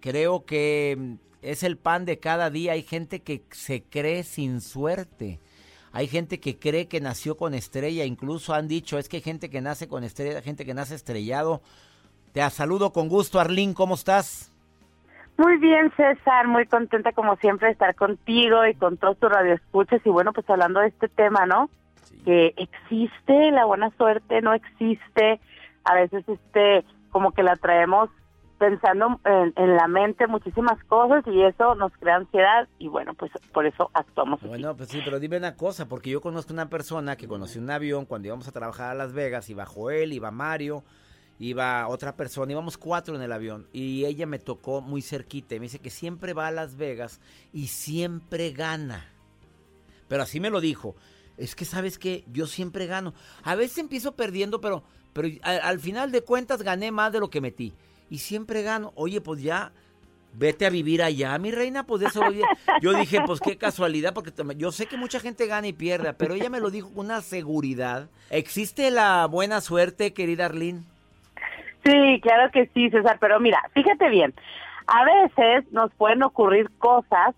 creo 0.00 0.44
que 0.44 0.96
mm, 0.98 1.25
es 1.42 1.62
el 1.62 1.76
pan 1.76 2.04
de 2.04 2.18
cada 2.18 2.50
día. 2.50 2.72
Hay 2.72 2.82
gente 2.82 3.22
que 3.22 3.42
se 3.50 3.82
cree 3.82 4.22
sin 4.22 4.60
suerte. 4.60 5.40
Hay 5.92 6.08
gente 6.08 6.40
que 6.40 6.58
cree 6.58 6.88
que 6.88 7.00
nació 7.00 7.36
con 7.36 7.54
estrella, 7.54 8.04
incluso 8.04 8.52
han 8.52 8.68
dicho, 8.68 8.98
es 8.98 9.08
que 9.08 9.16
hay 9.16 9.22
gente 9.22 9.48
que 9.48 9.62
nace 9.62 9.88
con 9.88 10.04
estrella, 10.04 10.42
gente 10.42 10.66
que 10.66 10.74
nace 10.74 10.94
estrellado. 10.94 11.62
Te 12.32 12.48
saludo 12.50 12.92
con 12.92 13.08
gusto, 13.08 13.40
Arlín, 13.40 13.72
¿cómo 13.72 13.94
estás? 13.94 14.52
Muy 15.38 15.56
bien, 15.58 15.90
César, 15.96 16.48
muy 16.48 16.66
contenta 16.66 17.12
como 17.12 17.36
siempre 17.36 17.68
de 17.68 17.72
estar 17.72 17.94
contigo 17.94 18.66
y 18.66 18.74
con 18.74 18.98
todos 18.98 19.18
tus 19.18 19.30
radioescuchas 19.30 20.00
y 20.04 20.10
bueno, 20.10 20.34
pues 20.34 20.48
hablando 20.50 20.80
de 20.80 20.88
este 20.88 21.08
tema, 21.08 21.46
¿no? 21.46 21.70
Que 22.24 22.52
existe 22.56 23.50
la 23.50 23.64
buena 23.64 23.90
suerte, 23.96 24.42
no 24.42 24.52
existe, 24.52 25.40
a 25.84 25.94
veces 25.94 26.24
este 26.28 26.84
como 27.10 27.32
que 27.32 27.42
la 27.42 27.56
traemos 27.56 28.10
pensando 28.58 29.20
en, 29.24 29.76
la 29.76 29.88
mente 29.88 30.26
muchísimas 30.26 30.82
cosas 30.84 31.24
y 31.26 31.42
eso 31.42 31.74
nos 31.74 31.92
crea 31.92 32.16
ansiedad 32.16 32.68
y 32.78 32.88
bueno, 32.88 33.14
pues 33.14 33.30
por 33.52 33.66
eso 33.66 33.90
actuamos. 33.92 34.40
Bueno, 34.42 34.76
pues 34.76 34.88
sí, 34.88 35.00
pero 35.04 35.20
dime 35.20 35.36
una 35.36 35.56
cosa, 35.56 35.88
porque 35.88 36.10
yo 36.10 36.20
conozco 36.20 36.52
una 36.52 36.68
persona 36.68 37.16
que 37.16 37.28
conoció 37.28 37.60
un 37.60 37.70
avión 37.70 38.06
cuando 38.06 38.28
íbamos 38.28 38.48
a 38.48 38.52
trabajar 38.52 38.90
a 38.90 38.94
Las 38.94 39.12
Vegas, 39.12 39.50
iba 39.50 39.66
Joel, 39.66 40.12
iba 40.12 40.30
Mario, 40.30 40.84
iba 41.38 41.86
otra 41.88 42.16
persona, 42.16 42.52
íbamos 42.52 42.78
cuatro 42.78 43.14
en 43.14 43.22
el 43.22 43.32
avión 43.32 43.66
y 43.72 44.06
ella 44.06 44.26
me 44.26 44.38
tocó 44.38 44.80
muy 44.80 45.02
cerquita 45.02 45.54
y 45.54 45.60
me 45.60 45.64
dice 45.64 45.78
que 45.78 45.90
siempre 45.90 46.32
va 46.32 46.46
a 46.46 46.52
Las 46.52 46.76
Vegas 46.76 47.20
y 47.52 47.66
siempre 47.66 48.52
gana. 48.52 49.10
Pero 50.08 50.22
así 50.22 50.40
me 50.40 50.50
lo 50.50 50.60
dijo. 50.60 50.94
Es 51.36 51.54
que 51.54 51.66
sabes 51.66 51.98
que 51.98 52.24
yo 52.32 52.46
siempre 52.46 52.86
gano. 52.86 53.12
A 53.42 53.56
veces 53.56 53.76
empiezo 53.78 54.12
perdiendo, 54.16 54.60
pero, 54.62 54.82
pero 55.12 55.28
al 55.42 55.80
final 55.80 56.10
de 56.10 56.22
cuentas 56.22 56.62
gané 56.62 56.90
más 56.90 57.12
de 57.12 57.20
lo 57.20 57.28
que 57.28 57.42
metí 57.42 57.74
y 58.10 58.18
siempre 58.18 58.62
gano. 58.62 58.92
Oye, 58.94 59.20
pues 59.20 59.42
ya 59.42 59.72
vete 60.38 60.66
a 60.66 60.70
vivir 60.70 61.02
allá, 61.02 61.38
mi 61.38 61.50
reina, 61.50 61.84
pues 61.84 62.02
eso 62.02 62.20
yo 62.82 62.92
dije, 62.92 63.20
pues 63.26 63.40
qué 63.40 63.56
casualidad, 63.56 64.12
porque 64.12 64.32
yo 64.56 64.70
sé 64.70 64.86
que 64.86 64.96
mucha 64.96 65.18
gente 65.18 65.46
gana 65.46 65.66
y 65.66 65.72
pierde, 65.72 66.12
pero 66.12 66.34
ella 66.34 66.50
me 66.50 66.60
lo 66.60 66.70
dijo 66.70 66.92
con 66.92 67.06
una 67.06 67.22
seguridad. 67.22 68.08
¿Existe 68.30 68.90
la 68.90 69.26
buena 69.26 69.60
suerte, 69.60 70.12
querida 70.12 70.46
Arlene? 70.46 70.82
Sí, 71.84 72.20
claro 72.20 72.50
que 72.52 72.66
sí, 72.74 72.90
César, 72.90 73.16
pero 73.20 73.40
mira, 73.40 73.62
fíjate 73.72 74.10
bien, 74.10 74.34
a 74.86 75.04
veces 75.04 75.72
nos 75.72 75.92
pueden 75.94 76.22
ocurrir 76.22 76.68
cosas, 76.78 77.34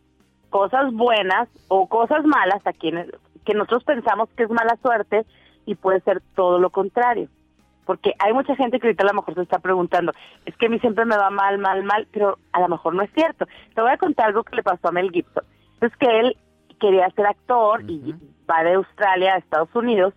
cosas 0.51 0.93
buenas 0.93 1.49
o 1.69 1.89
cosas 1.89 2.25
malas 2.25 2.67
a 2.67 2.73
quienes 2.73 3.09
que 3.45 3.55
nosotros 3.55 3.85
pensamos 3.85 4.29
que 4.37 4.43
es 4.43 4.51
mala 4.51 4.77
suerte 4.83 5.25
y 5.67 5.75
puede 5.75 6.01
ser 6.01 6.21
todo 6.35 6.59
lo 6.59 6.71
contrario 6.71 7.29
porque 7.89 8.13
hay 8.19 8.35
mucha 8.35 8.55
gente 8.55 8.79
que 8.79 8.87
ahorita 8.87 9.03
a 9.03 9.07
lo 9.07 9.15
mejor 9.15 9.35
se 9.35 9.41
está 9.41 9.61
preguntando, 9.61 10.13
es 10.45 10.55
que 10.59 10.67
a 10.67 10.69
mí 10.69 10.79
siempre 10.79 11.07
me 11.07 11.17
va 11.17 11.31
mal, 11.31 11.57
mal, 11.57 11.83
mal, 11.85 12.07
pero 12.13 12.37
a 12.53 12.61
lo 12.61 12.69
mejor 12.69 12.95
no 12.95 13.03
es 13.03 13.11
cierto. 13.15 13.47
Te 13.75 13.81
voy 13.81 13.91
a 13.91 13.97
contar 13.97 14.27
algo 14.27 14.45
que 14.45 14.57
le 14.57 14.63
pasó 14.63 14.89
a 14.89 14.93
Mel 14.93 15.11
Gibson. 15.11 15.43
Es 15.81 15.97
que 15.97 16.21
él 16.21 16.37
quería 16.79 17.09
ser 17.13 17.25
actor 17.25 17.81
y 17.89 18.15
va 18.49 18.63
de 18.63 18.75
Australia 18.75 19.33
a 19.33 19.39
Estados 19.39 19.75
Unidos 19.75 20.13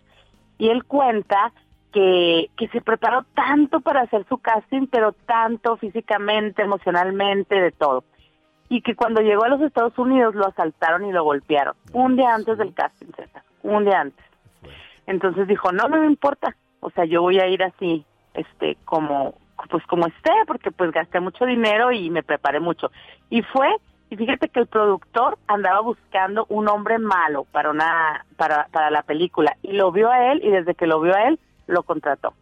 y 0.58 0.68
él 0.68 0.84
cuenta 0.84 1.50
que, 1.94 2.50
que 2.58 2.68
se 2.68 2.82
preparó 2.82 3.24
tanto 3.34 3.80
para 3.80 4.02
hacer 4.02 4.26
su 4.28 4.36
casting, 4.36 4.86
pero 4.88 5.12
tanto 5.24 5.78
físicamente, 5.78 6.60
emocionalmente, 6.60 7.54
de 7.58 7.72
todo. 7.72 8.04
Y 8.68 8.82
que 8.82 8.94
cuando 8.94 9.22
llegó 9.22 9.44
a 9.44 9.48
los 9.48 9.62
Estados 9.62 9.98
Unidos 9.98 10.34
lo 10.34 10.46
asaltaron 10.46 11.06
y 11.06 11.12
lo 11.12 11.24
golpearon. 11.24 11.74
Un 11.94 12.16
día 12.16 12.34
antes 12.34 12.58
del 12.58 12.74
casting. 12.74 13.06
Un 13.62 13.86
día 13.86 14.02
antes. 14.02 14.26
Entonces 15.06 15.48
dijo, 15.48 15.72
no, 15.72 15.88
no 15.88 15.96
me 15.96 16.06
importa 16.06 16.54
o 16.82 16.90
sea, 16.90 17.04
yo 17.04 17.22
voy 17.22 17.38
a 17.38 17.46
ir 17.46 17.62
así, 17.62 18.04
este, 18.34 18.76
como, 18.84 19.34
pues 19.70 19.86
como 19.86 20.06
esté, 20.08 20.32
porque 20.48 20.72
pues 20.72 20.90
gasté 20.90 21.20
mucho 21.20 21.46
dinero 21.46 21.92
y 21.92 22.10
me 22.10 22.24
preparé 22.24 22.58
mucho. 22.58 22.90
Y 23.30 23.42
fue, 23.42 23.68
y 24.10 24.16
fíjate 24.16 24.48
que 24.48 24.60
el 24.60 24.66
productor 24.66 25.38
andaba 25.46 25.80
buscando 25.80 26.44
un 26.48 26.68
hombre 26.68 26.98
malo 26.98 27.44
para 27.52 27.70
una, 27.70 28.26
para, 28.36 28.66
para 28.72 28.90
la 28.90 29.02
película, 29.02 29.56
y 29.62 29.72
lo 29.72 29.92
vio 29.92 30.10
a 30.10 30.32
él, 30.32 30.40
y 30.42 30.50
desde 30.50 30.74
que 30.74 30.88
lo 30.88 31.00
vio 31.00 31.14
a 31.14 31.28
él, 31.28 31.38
lo 31.68 31.84
contrató. 31.84 32.34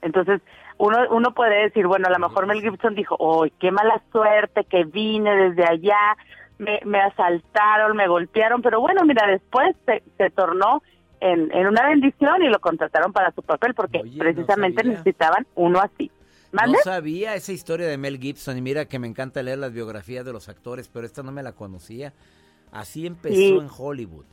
Entonces, 0.00 0.40
uno, 0.78 0.98
uno 1.10 1.32
puede 1.32 1.64
decir, 1.64 1.86
bueno, 1.86 2.06
a 2.08 2.10
lo 2.10 2.18
mejor 2.18 2.46
Mel 2.46 2.62
Gibson 2.62 2.94
dijo, 2.94 3.14
oh, 3.18 3.44
qué 3.60 3.70
mala 3.70 4.00
suerte 4.10 4.64
que 4.64 4.84
vine 4.84 5.36
desde 5.36 5.64
allá, 5.64 6.16
me, 6.58 6.80
me 6.86 7.00
asaltaron, 7.00 7.94
me 7.94 8.08
golpearon, 8.08 8.62
pero 8.62 8.80
bueno, 8.80 9.04
mira, 9.04 9.26
después 9.26 9.76
se, 9.84 10.02
se 10.16 10.30
tornó 10.30 10.82
en, 11.20 11.52
en 11.52 11.66
una 11.66 11.88
bendición 11.88 12.42
y 12.42 12.48
lo 12.48 12.58
contrataron 12.60 13.12
para 13.12 13.32
su 13.32 13.42
papel 13.42 13.74
porque 13.74 14.02
precisamente 14.18 14.84
necesitaban 14.84 15.46
uno 15.54 15.80
así. 15.80 16.10
No 16.52 16.74
sabía 16.84 17.34
esa 17.34 17.52
historia 17.52 17.86
de 17.86 17.98
Mel 17.98 18.18
Gibson 18.18 18.56
y 18.56 18.62
mira 18.62 18.86
que 18.86 18.98
me 18.98 19.06
encanta 19.06 19.42
leer 19.42 19.58
las 19.58 19.72
biografías 19.72 20.24
de 20.24 20.32
los 20.32 20.48
actores, 20.48 20.88
pero 20.88 21.06
esta 21.06 21.22
no 21.22 21.32
me 21.32 21.42
la 21.42 21.52
conocía. 21.52 22.12
Así 22.72 23.06
empezó 23.06 23.60
en 23.60 23.68
Hollywood. 23.76 24.24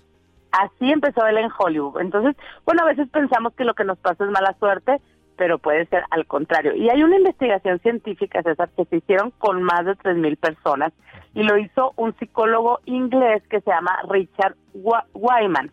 Así 0.51 0.91
empezó 0.91 1.25
él 1.25 1.37
en 1.37 1.49
Hollywood. 1.57 1.99
Entonces, 1.99 2.35
bueno, 2.65 2.83
a 2.83 2.85
veces 2.85 3.09
pensamos 3.09 3.53
que 3.55 3.63
lo 3.63 3.73
que 3.73 3.83
nos 3.83 3.97
pasa 3.97 4.23
es 4.23 4.29
mala 4.29 4.55
suerte, 4.59 5.01
pero 5.35 5.57
puede 5.57 5.85
ser 5.87 6.03
al 6.11 6.27
contrario. 6.27 6.75
Y 6.75 6.89
hay 6.89 7.03
una 7.03 7.17
investigación 7.17 7.79
científica, 7.79 8.43
César, 8.43 8.69
que 8.75 8.85
se 8.85 8.97
hicieron 8.97 9.31
con 9.31 9.63
más 9.63 9.85
de 9.85 9.93
3.000 9.93 10.37
personas 10.37 10.93
y 11.33 11.43
lo 11.43 11.57
hizo 11.57 11.93
un 11.95 12.15
psicólogo 12.17 12.79
inglés 12.85 13.41
que 13.49 13.61
se 13.61 13.71
llama 13.71 13.97
Richard 14.09 14.55
Wyman. 14.73 15.71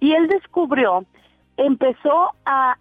Y 0.00 0.12
él 0.12 0.28
descubrió, 0.28 1.04
empezó 1.56 2.32
a, 2.44 2.76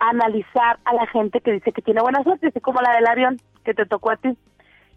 analizar 0.00 0.78
a 0.84 0.94
la 0.94 1.06
gente 1.08 1.40
que 1.40 1.52
dice 1.52 1.72
que 1.72 1.82
tiene 1.82 2.00
buena 2.00 2.22
suerte, 2.22 2.46
así 2.46 2.60
como 2.60 2.80
la 2.80 2.94
del 2.94 3.06
avión 3.06 3.38
que 3.64 3.74
te 3.74 3.84
tocó 3.84 4.12
a 4.12 4.16
ti. 4.16 4.36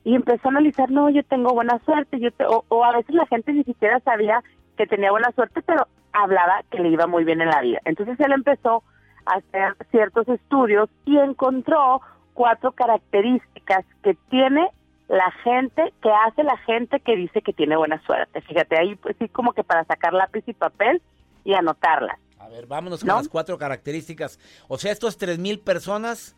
Y 0.04 0.16
empezó 0.16 0.48
a 0.48 0.52
analizar, 0.52 0.92
no, 0.92 1.10
yo 1.10 1.24
tengo 1.24 1.54
buena 1.54 1.80
suerte, 1.86 2.20
yo 2.20 2.30
o, 2.70 2.86
a 2.86 2.96
veces 2.96 3.16
la 3.16 3.26
gente 3.26 3.52
ni 3.54 3.64
siquiera 3.64 4.00
sabía 4.02 4.44
que 4.78 4.86
tenía 4.86 5.10
buena 5.10 5.32
suerte, 5.32 5.62
pero 5.64 5.88
hablaba 6.14 6.62
que 6.70 6.80
le 6.80 6.90
iba 6.90 7.08
muy 7.08 7.24
bien 7.24 7.42
en 7.42 7.50
la 7.50 7.62
vida. 7.62 7.80
Entonces 7.86 8.20
él 8.20 8.32
empezó 8.32 8.84
a 9.26 9.38
hacer 9.38 9.76
ciertos 9.90 10.28
estudios 10.28 10.90
y 11.06 11.18
encontró 11.18 12.02
cuatro 12.34 12.72
características 12.74 13.86
que 14.04 14.16
tiene 14.30 14.70
la 15.12 15.30
gente, 15.44 15.94
que 16.02 16.10
hace 16.10 16.42
la 16.44 16.58
gente 16.60 17.02
que 17.02 17.18
dice 17.18 17.42
que 17.42 17.52
tiene 17.52 17.76
buena 17.76 18.02
suerte. 18.06 18.42
Fíjate, 18.42 18.80
ahí 18.80 18.96
pues 18.96 19.18
sí 19.20 19.28
como 19.28 19.52
que 19.52 19.62
para 19.62 19.84
sacar 19.84 20.14
lápiz 20.14 20.44
y 20.48 20.54
papel 20.54 21.02
y 21.44 21.54
anotarlas. 21.54 22.18
A 22.40 22.48
ver, 22.48 22.66
vámonos 22.66 23.02
con 23.02 23.10
las 23.10 23.28
cuatro 23.28 23.58
características. 23.58 24.40
O 24.70 24.78
sea, 24.78 24.94
estos 24.94 25.18
tres 25.18 25.38
mil 25.38 25.60
personas 25.60 26.38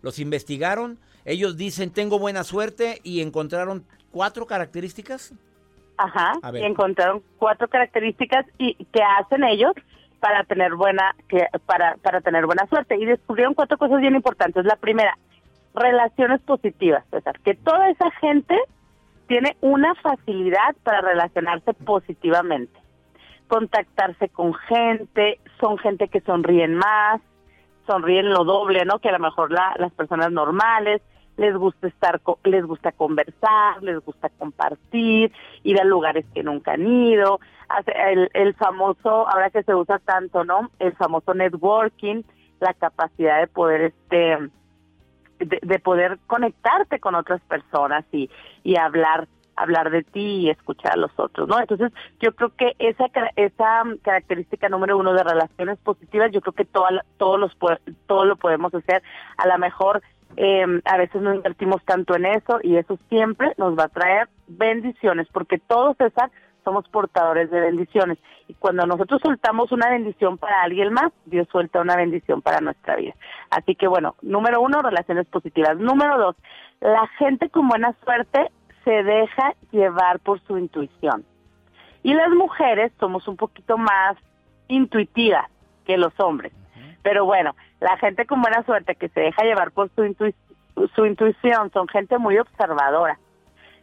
los 0.00 0.20
investigaron, 0.20 1.00
ellos 1.24 1.56
dicen 1.56 1.90
tengo 1.90 2.20
buena 2.20 2.44
suerte 2.44 3.00
y 3.02 3.20
encontraron 3.20 3.84
cuatro 4.12 4.46
características. 4.46 5.34
Ajá, 5.96 6.34
y 6.52 6.62
encontraron 6.62 7.20
cuatro 7.38 7.66
características 7.66 8.46
y 8.58 8.76
que 8.76 9.02
hacen 9.02 9.42
ellos 9.42 9.72
para 10.20 10.44
tener 10.44 10.76
buena 10.76 11.16
que 11.28 11.46
para 11.66 11.96
para 11.96 12.20
tener 12.20 12.46
buena 12.46 12.66
suerte 12.68 12.96
y 12.96 13.06
descubrieron 13.06 13.54
cuatro 13.54 13.76
cosas 13.76 14.00
bien 14.00 14.14
importantes. 14.14 14.64
La 14.64 14.76
primera, 14.76 15.18
relaciones 15.74 16.40
positivas, 16.42 17.04
César, 17.10 17.38
que 17.40 17.54
toda 17.54 17.88
esa 17.90 18.10
gente 18.12 18.56
tiene 19.26 19.56
una 19.60 19.94
facilidad 19.96 20.74
para 20.82 21.00
relacionarse 21.00 21.74
positivamente, 21.74 22.78
contactarse 23.48 24.28
con 24.28 24.54
gente, 24.54 25.40
son 25.60 25.78
gente 25.78 26.08
que 26.08 26.20
sonríen 26.20 26.76
más, 26.76 27.20
sonríen 27.86 28.30
lo 28.30 28.44
doble, 28.44 28.84
¿no? 28.84 28.98
Que 28.98 29.08
a 29.08 29.12
lo 29.12 29.18
mejor 29.18 29.50
las 29.50 29.92
personas 29.92 30.30
normales 30.30 31.02
les 31.36 31.56
gusta 31.56 31.88
estar, 31.88 32.20
les 32.44 32.64
gusta 32.64 32.92
conversar, 32.92 33.82
les 33.82 33.98
gusta 34.04 34.28
compartir, 34.28 35.32
ir 35.64 35.80
a 35.80 35.84
lugares 35.84 36.24
que 36.32 36.44
nunca 36.44 36.72
han 36.72 36.86
ido, 36.86 37.40
el, 37.86 38.30
el 38.34 38.54
famoso, 38.54 39.28
ahora 39.28 39.50
que 39.50 39.64
se 39.64 39.74
usa 39.74 39.98
tanto, 39.98 40.44
¿no? 40.44 40.70
El 40.78 40.92
famoso 40.94 41.34
networking, 41.34 42.22
la 42.60 42.72
capacidad 42.74 43.40
de 43.40 43.48
poder, 43.48 43.80
este, 43.80 44.38
de, 45.38 45.78
poder 45.78 46.18
conectarte 46.26 47.00
con 47.00 47.14
otras 47.14 47.40
personas 47.42 48.04
y, 48.12 48.30
y 48.62 48.76
hablar 48.76 49.28
hablar 49.56 49.90
de 49.90 50.02
ti 50.02 50.40
y 50.40 50.50
escuchar 50.50 50.94
a 50.94 50.96
los 50.96 51.12
otros, 51.16 51.48
¿no? 51.48 51.60
Entonces, 51.60 51.92
yo 52.20 52.32
creo 52.34 52.50
que 52.56 52.74
esa 52.80 53.06
esa 53.36 53.82
característica 54.02 54.68
número 54.68 54.98
uno 54.98 55.12
de 55.12 55.22
relaciones 55.22 55.78
positivas, 55.78 56.32
yo 56.32 56.40
creo 56.40 56.54
que 56.54 56.64
toda, 56.64 57.04
todos 57.18 57.38
los 57.38 57.52
todo 58.06 58.24
lo 58.24 58.36
podemos 58.36 58.74
hacer. 58.74 59.02
A 59.36 59.46
lo 59.46 59.56
mejor 59.58 60.02
eh, 60.36 60.80
a 60.84 60.96
veces 60.96 61.22
no 61.22 61.34
invertimos 61.34 61.84
tanto 61.84 62.16
en 62.16 62.26
eso 62.26 62.58
y 62.62 62.76
eso 62.76 62.98
siempre 63.08 63.52
nos 63.56 63.78
va 63.78 63.84
a 63.84 63.88
traer 63.88 64.28
bendiciones, 64.48 65.28
porque 65.32 65.58
todos 65.58 65.96
esas 66.00 66.30
somos 66.64 66.88
portadores 66.88 67.50
de 67.50 67.60
bendiciones. 67.60 68.18
Y 68.48 68.54
cuando 68.54 68.86
nosotros 68.86 69.20
soltamos 69.22 69.70
una 69.72 69.88
bendición 69.90 70.38
para 70.38 70.62
alguien 70.62 70.92
más, 70.92 71.12
Dios 71.26 71.46
suelta 71.50 71.80
una 71.80 71.96
bendición 71.96 72.42
para 72.42 72.60
nuestra 72.60 72.96
vida. 72.96 73.14
Así 73.50 73.74
que 73.74 73.86
bueno, 73.86 74.16
número 74.22 74.60
uno, 74.60 74.82
relaciones 74.82 75.26
positivas. 75.26 75.76
Número 75.78 76.18
dos, 76.18 76.36
la 76.80 77.06
gente 77.18 77.50
con 77.50 77.68
buena 77.68 77.94
suerte 78.04 78.50
se 78.84 79.02
deja 79.02 79.54
llevar 79.70 80.20
por 80.20 80.40
su 80.40 80.58
intuición. 80.58 81.24
Y 82.02 82.14
las 82.14 82.30
mujeres 82.30 82.92
somos 83.00 83.26
un 83.28 83.36
poquito 83.36 83.78
más 83.78 84.16
intuitivas 84.68 85.46
que 85.86 85.96
los 85.96 86.12
hombres. 86.18 86.52
Pero 87.02 87.24
bueno, 87.24 87.54
la 87.80 87.96
gente 87.98 88.26
con 88.26 88.40
buena 88.40 88.62
suerte 88.64 88.96
que 88.96 89.08
se 89.10 89.20
deja 89.20 89.42
llevar 89.42 89.70
por 89.72 89.90
su, 89.90 90.34
su 90.94 91.06
intuición 91.06 91.70
son 91.72 91.88
gente 91.88 92.18
muy 92.18 92.38
observadora 92.38 93.18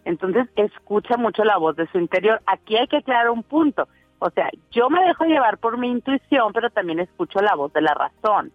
entonces 0.06 0.48
escucha 0.56 1.18
mucho 1.18 1.44
la 1.44 1.58
voz 1.58 1.76
de 1.76 1.88
su 1.88 2.00
interior. 2.00 2.42
Aquí 2.46 2.78
hay 2.78 2.88
que 2.88 2.98
aclarar 2.98 3.30
un 3.30 3.44
punto. 3.44 3.88
O 4.20 4.30
sea, 4.30 4.50
yo 4.72 4.90
me 4.90 5.04
dejo 5.06 5.26
llevar 5.26 5.58
por 5.58 5.78
mi 5.78 5.90
intuición, 5.90 6.54
pero 6.54 6.70
también 6.70 7.00
escucho 7.00 7.40
la 7.42 7.56
voz 7.56 7.74
de 7.74 7.82
la 7.82 7.94
razón, 7.94 8.52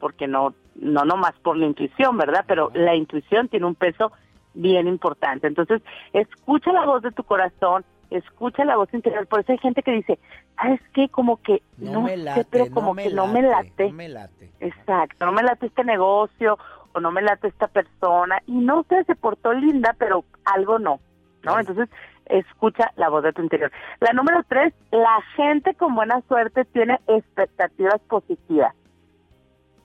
porque 0.00 0.26
no, 0.26 0.54
no 0.74 1.04
nomás 1.04 1.32
por 1.42 1.56
la 1.56 1.66
intuición, 1.66 2.16
¿verdad? 2.18 2.44
Pero 2.46 2.70
la 2.74 2.94
intuición 2.94 3.48
tiene 3.48 3.66
un 3.66 3.74
peso 3.74 4.12
bien 4.54 4.86
importante. 4.86 5.46
Entonces, 5.46 5.82
escucha 6.12 6.72
la 6.72 6.84
voz 6.84 7.02
de 7.02 7.12
tu 7.12 7.24
corazón, 7.24 7.84
escucha 8.10 8.64
la 8.64 8.76
voz 8.76 8.92
interior. 8.92 9.26
Por 9.26 9.40
eso 9.40 9.52
hay 9.52 9.58
gente 9.58 9.82
que 9.82 9.92
dice, 9.92 10.18
¿sabes 10.56 10.80
qué? 10.92 11.08
Como 11.08 11.38
que 11.38 11.62
no, 11.78 12.02
me 12.02 12.16
late, 12.16 12.42
sé, 12.42 12.48
pero 12.50 12.70
como 12.70 12.94
que 12.94 13.10
no 13.10 13.26
me 13.28 13.42
late. 13.42 13.88
No 13.88 13.94
me 13.94 14.08
late. 14.08 14.50
Exacto, 14.60 15.24
no 15.24 15.32
me 15.32 15.42
late 15.42 15.66
este 15.66 15.84
negocio 15.84 16.58
o 16.92 17.00
no 17.00 17.10
me 17.10 17.22
late 17.22 17.48
esta 17.48 17.68
persona. 17.68 18.40
Y 18.46 18.52
no 18.52 18.84
sé, 18.88 19.04
se 19.04 19.14
portó 19.14 19.52
linda, 19.52 19.94
pero 19.98 20.24
algo 20.44 20.78
no, 20.78 21.00
¿no? 21.42 21.58
Entonces, 21.58 21.88
escucha 22.26 22.92
la 22.96 23.08
voz 23.08 23.22
de 23.22 23.32
tu 23.32 23.42
interior. 23.42 23.72
La 24.00 24.12
número 24.12 24.42
tres, 24.48 24.74
la 24.90 25.20
gente 25.36 25.74
con 25.74 25.94
buena 25.94 26.20
suerte 26.28 26.64
tiene 26.66 27.00
expectativas 27.06 28.00
positivas. 28.08 28.74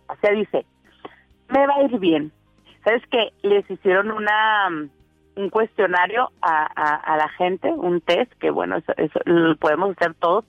O 0.07 0.15
sea, 0.17 0.31
dice, 0.31 0.65
me 1.49 1.65
va 1.65 1.75
a 1.75 1.83
ir 1.83 1.99
bien. 1.99 2.31
¿Sabes 2.83 3.01
qué? 3.09 3.31
Les 3.41 3.69
hicieron 3.69 4.11
una 4.11 4.69
un 5.35 5.49
cuestionario 5.49 6.31
a, 6.41 6.65
a, 6.65 7.17
la 7.17 7.27
gente, 7.29 7.69
un 7.71 8.01
test, 8.01 8.31
que 8.33 8.51
bueno, 8.51 8.77
eso, 8.77 8.93
eso, 8.97 9.19
lo 9.25 9.55
podemos 9.55 9.91
hacer 9.97 10.13
todos, 10.15 10.45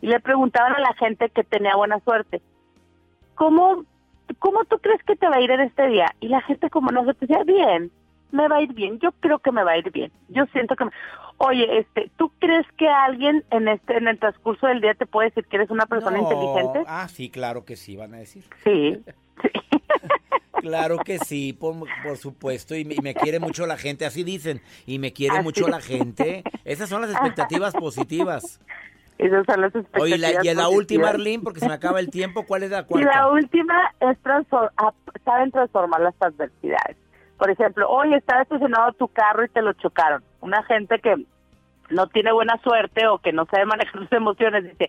y 0.00 0.06
le 0.06 0.20
preguntaban 0.20 0.74
a 0.74 0.80
la 0.80 0.94
gente 0.94 1.28
que 1.30 1.44
tenía 1.44 1.76
buena 1.76 2.00
suerte, 2.00 2.40
¿cómo, 3.34 3.84
¿cómo 4.38 4.64
tú 4.64 4.78
crees 4.78 5.02
que 5.04 5.16
te 5.16 5.28
va 5.28 5.36
a 5.36 5.40
ir 5.40 5.50
en 5.50 5.60
este 5.60 5.86
día? 5.88 6.14
Y 6.20 6.28
la 6.28 6.40
gente 6.42 6.70
como 6.70 6.90
no 6.90 7.04
se 7.04 7.14
decía, 7.20 7.44
bien, 7.44 7.90
me 8.30 8.48
va 8.48 8.56
a 8.56 8.62
ir 8.62 8.72
bien, 8.72 8.98
yo 8.98 9.12
creo 9.20 9.38
que 9.38 9.52
me 9.52 9.62
va 9.62 9.72
a 9.72 9.78
ir 9.78 9.90
bien, 9.90 10.10
yo 10.28 10.46
siento 10.46 10.76
que... 10.76 10.86
Me... 10.86 10.90
Oye, 11.38 11.78
este, 11.78 12.10
¿tú 12.16 12.30
crees 12.38 12.66
que 12.76 12.88
alguien 12.88 13.44
en 13.50 13.66
este 13.66 13.96
en 13.96 14.06
el 14.06 14.18
transcurso 14.18 14.68
del 14.68 14.80
día 14.80 14.94
te 14.94 15.06
puede 15.06 15.30
decir 15.30 15.44
que 15.46 15.56
eres 15.56 15.70
una 15.70 15.86
persona 15.86 16.18
inteligente? 16.18 16.84
Ah, 16.86 17.08
sí, 17.08 17.30
claro 17.30 17.64
que 17.64 17.74
sí, 17.74 17.96
van 17.96 18.14
a 18.14 18.18
decir. 18.18 18.44
Sí, 18.62 19.02
sí. 19.42 19.48
Claro 20.62 20.98
que 20.98 21.18
sí, 21.18 21.52
por, 21.52 21.74
supuesto, 22.16 22.76
y 22.76 22.84
me, 22.84 23.14
quiere 23.14 23.40
mucho 23.40 23.66
la 23.66 23.76
gente, 23.76 24.06
así 24.06 24.22
dicen, 24.22 24.62
y 24.86 25.00
me 25.00 25.12
quiere 25.12 25.42
mucho 25.42 25.66
la 25.66 25.80
gente. 25.80 26.44
Esas 26.64 26.88
son 26.88 27.02
las 27.02 27.10
expectativas 27.10 27.74
positivas. 27.74 28.60
Esas 29.22 29.46
son 29.46 29.60
las 29.60 29.74
expectativas 29.74 30.02
Oye, 30.02 30.18
la, 30.18 30.44
y 30.44 30.54
la 30.54 30.68
última, 30.68 31.10
Arlene, 31.10 31.42
porque 31.42 31.60
se 31.60 31.68
me 31.68 31.74
acaba 31.74 32.00
el 32.00 32.10
tiempo, 32.10 32.44
¿cuál 32.44 32.64
es 32.64 32.70
la 32.70 32.84
cuarta? 32.84 33.08
Y 33.08 33.14
la 33.14 33.30
última 33.30 33.94
es 34.00 34.18
saben 35.24 35.50
transformar 35.52 36.00
las 36.00 36.14
adversidades. 36.20 36.96
Por 37.38 37.50
ejemplo, 37.50 37.88
hoy 37.88 38.14
está 38.14 38.42
estacionado 38.42 38.92
tu 38.94 39.08
carro 39.08 39.44
y 39.44 39.48
te 39.48 39.62
lo 39.62 39.72
chocaron. 39.74 40.22
Una 40.40 40.62
gente 40.64 40.98
que 40.98 41.24
no 41.90 42.06
tiene 42.08 42.32
buena 42.32 42.58
suerte 42.62 43.06
o 43.06 43.18
que 43.18 43.32
no 43.32 43.46
sabe 43.46 43.66
manejar 43.66 44.00
sus 44.00 44.12
emociones, 44.12 44.64
dice, 44.64 44.88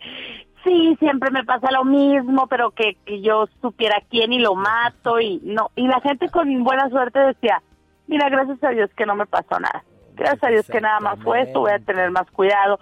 sí, 0.63 0.95
siempre 0.99 1.29
me 1.29 1.43
pasa 1.43 1.71
lo 1.71 1.83
mismo, 1.85 2.47
pero 2.47 2.71
que, 2.71 2.97
yo 3.21 3.47
supiera 3.61 4.01
quién 4.09 4.33
y 4.33 4.39
lo 4.39 4.55
mato 4.55 5.19
y 5.19 5.41
no. 5.43 5.69
Y 5.75 5.87
la 5.87 6.01
gente 6.01 6.29
con 6.29 6.63
buena 6.63 6.89
suerte 6.89 7.19
decía, 7.19 7.61
mira, 8.07 8.29
gracias 8.29 8.63
a 8.63 8.69
Dios 8.69 8.89
que 8.95 9.05
no 9.05 9.15
me 9.15 9.25
pasó 9.25 9.59
nada. 9.59 9.83
Gracias 10.15 10.43
a 10.43 10.49
Dios 10.49 10.67
que 10.67 10.81
nada 10.81 10.99
más 10.99 11.19
fue 11.23 11.41
esto, 11.41 11.59
voy 11.59 11.71
a 11.71 11.79
tener 11.79 12.09
más 12.11 12.29
cuidado. 12.31 12.79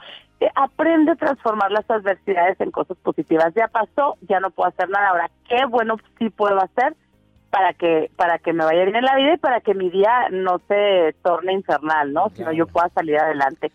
Aprende 0.55 1.11
a 1.11 1.15
transformar 1.15 1.71
las 1.71 1.89
adversidades 1.89 2.59
en 2.59 2.71
cosas 2.71 2.97
positivas. 2.97 3.53
Ya 3.55 3.67
pasó, 3.67 4.17
ya 4.21 4.39
no 4.39 4.49
puedo 4.51 4.69
hacer 4.69 4.89
nada. 4.89 5.09
Ahora, 5.09 5.31
qué 5.47 5.65
bueno 5.65 5.97
sí 6.17 6.29
puedo 6.29 6.59
hacer 6.61 6.95
para 7.51 7.73
que 7.73 8.09
para 8.15 8.39
que 8.39 8.53
me 8.53 8.63
vaya 8.63 8.83
bien 8.83 8.95
en 8.95 9.03
la 9.03 9.15
vida 9.15 9.33
y 9.33 9.37
para 9.37 9.61
que 9.61 9.73
mi 9.73 9.89
día 9.89 10.29
no 10.31 10.59
se 10.67 11.15
torne 11.21 11.53
infernal, 11.53 12.13
¿no? 12.13 12.29
Sino 12.29 12.51
yo 12.53 12.65
pueda 12.65 12.89
salir 12.89 13.17
adelante 13.17 13.71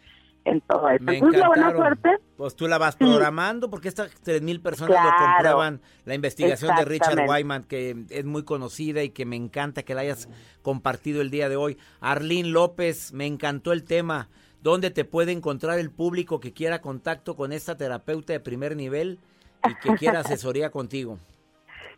en 0.46 0.60
todo 0.62 0.88
eso. 0.88 1.04
Me 1.04 1.20
buena 1.20 1.72
suerte. 1.72 2.08
Pues 2.36 2.56
tú 2.56 2.68
la 2.68 2.78
vas 2.78 2.96
programando 2.96 3.68
porque 3.68 3.88
estas 3.88 4.10
tres 4.22 4.42
mil 4.42 4.60
personas 4.60 4.96
lo 5.04 5.26
comprueban. 5.26 5.80
La 6.04 6.14
investigación 6.14 6.74
de 6.76 6.84
Richard 6.84 7.28
Wyman, 7.28 7.64
que 7.64 8.04
es 8.10 8.24
muy 8.24 8.44
conocida 8.44 9.02
y 9.02 9.10
que 9.10 9.26
me 9.26 9.36
encanta 9.36 9.82
que 9.82 9.94
la 9.94 10.02
hayas 10.02 10.28
compartido 10.62 11.20
el 11.20 11.30
día 11.30 11.48
de 11.48 11.56
hoy. 11.56 11.76
Arlene 12.00 12.48
López, 12.48 13.12
me 13.12 13.26
encantó 13.26 13.72
el 13.72 13.84
tema. 13.84 14.28
¿Dónde 14.66 14.90
te 14.90 15.04
puede 15.04 15.30
encontrar 15.30 15.78
el 15.78 15.92
público 15.92 16.40
que 16.40 16.52
quiera 16.52 16.80
contacto 16.80 17.36
con 17.36 17.52
esta 17.52 17.76
terapeuta 17.76 18.32
de 18.32 18.40
primer 18.40 18.74
nivel 18.74 19.20
y 19.64 19.72
que 19.76 19.94
quiera 19.94 20.18
asesoría 20.26 20.70
contigo? 20.70 21.20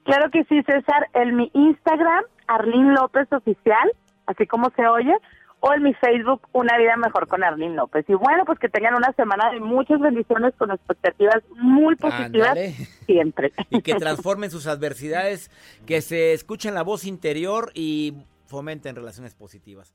Claro 0.04 0.30
que 0.30 0.44
sí, 0.44 0.62
César. 0.64 1.08
En 1.14 1.34
mi 1.34 1.50
Instagram, 1.54 2.24
Arlene 2.46 2.92
López 2.92 3.26
Oficial, 3.32 3.90
así 4.26 4.46
como 4.46 4.68
se 4.76 4.86
oye 4.86 5.14
o 5.60 5.72
en 5.72 5.82
mi 5.82 5.94
Facebook 5.94 6.42
Una 6.52 6.76
Vida 6.76 6.94
Mejor 6.98 7.26
con 7.26 7.42
Arlene 7.42 7.74
López. 7.74 8.04
Y 8.06 8.12
bueno, 8.12 8.44
pues 8.44 8.58
que 8.58 8.68
tengan 8.68 8.94
una 8.94 9.14
semana 9.14 9.50
de 9.50 9.60
muchas 9.60 9.98
bendiciones 9.98 10.52
con 10.58 10.70
expectativas 10.70 11.42
muy 11.56 11.96
positivas 11.96 12.54
siempre. 13.06 13.50
Y 13.70 13.80
que 13.80 13.94
transformen 13.94 14.50
sus 14.50 14.66
adversidades, 14.66 15.50
que 15.86 16.02
se 16.02 16.34
escuchen 16.34 16.74
la 16.74 16.82
voz 16.82 17.06
interior 17.06 17.70
y 17.72 18.12
fomenten 18.44 18.94
relaciones 18.94 19.34
positivas. 19.34 19.94